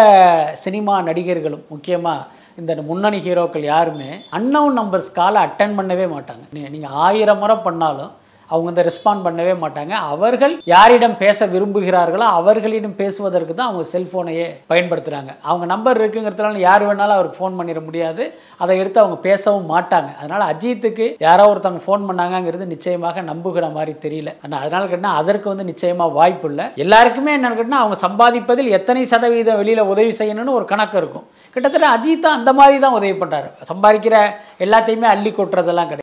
சினிமா 0.65 0.95
நடிகர்களும் 1.09 1.65
முக்கியமாக 1.75 2.27
இந்த 2.61 2.75
முன்னணி 2.89 3.19
ஹீரோக்கள் 3.27 3.65
யாருமே 3.73 4.11
அன்னவுன் 4.39 4.79
நம்பர்ஸ் 4.81 5.11
காலை 5.21 5.39
அட்டன் 5.47 5.77
பண்ணவே 5.79 6.07
மாட்டாங்க. 6.17 6.45
நீங்கள் 6.75 6.97
ஆயிரம் 7.07 7.41
முறை 7.43 7.57
பண்ணாலும் 7.67 8.13
அவங்க 8.51 8.67
வந்து 8.71 8.87
ரெஸ்பாண்ட் 8.89 9.25
பண்ணவே 9.27 9.55
மாட்டாங்க. 9.65 9.95
அவர்கள் 10.15 10.55
யாரிடம் 10.75 11.17
பேச 11.23 11.47
விரும்புகிறார்களோ 11.55 12.27
அவர்களிடம் 12.39 12.97
பேசுவதற்கு 13.01 13.55
தான் 13.55 13.71
அவங்க 13.71 13.85
செல்ஃபோனையே 13.95 14.49
பயன்படுத்துகிறாங்க 14.73 15.33
அவங்க 15.49 15.67
நம்பர் 15.75 16.01
இருக்குங்கிறதுனால 16.03 16.63
யார் 16.69 16.87
வேணாலும் 16.89 17.17
அவருக்கு 17.19 17.41
ஃபோன் 17.41 17.59
பண்ணிட 17.61 17.83
முடியாது. 17.89 18.25
அதை 18.63 18.79
எடுத்து 18.83 19.03
அவங்க 19.05 19.19
பேசவும் 19.29 19.71
மாட்டாங்க. 19.75 20.11
அதனால் 20.21 20.47
அஜித்துக்கு 20.53 21.09
யாரோ 21.27 21.47
ஒருத்தவங்க 21.53 21.83
ஃபோன் 21.87 22.07
பண்ணாங்கங்கிறது 22.09 22.67
நிச்சயமாக 22.75 23.23
நம்புகிற 23.31 23.69
மாதிரி 23.77 23.95
தெரியல. 24.07 24.31
ஆனால் 24.45 24.61
அதனால் 24.63 24.91
கேட்டால் 24.95 25.19
அதற்கு 25.23 25.49
வந்து 25.53 25.69
நிச்சயமாக 25.73 26.17
வாய்ப்பு 26.19 26.49
இல்லை. 26.51 26.67
எல்லாருக்குமே 26.85 27.33
என்னன்னு 27.39 27.61
கேட்டால் 27.61 27.83
அவங்க 27.85 27.99
சம்பாதிப்பதில் 28.07 28.75
எத்தனை 28.81 29.05
சதவீதம் 29.15 29.61
வெளியில் 29.63 29.89
உதவி 29.93 30.13
செய்யணும்னு 30.21 30.57
ஒரு 30.59 30.67
கணக்கு 30.73 30.99
இருக்கும். 31.03 31.27
கிட்டத்தட்ட 31.57 31.89
அஜித் 31.97 32.23
தான் 32.25 32.39
அந்த 32.39 32.51
மாதிரி 32.59 32.77
தான் 32.85 32.97
உதவி 32.99 33.15
பண்ணுறாரு 33.19 33.49
சம்பாதிக்கிற 33.71 34.17
எல்லாத்தையுமே 34.65 35.09
அள்ளி 35.15 35.31
கொட்டுறதெல்லாம் 35.37 35.91
கிடையாது. 35.91 35.93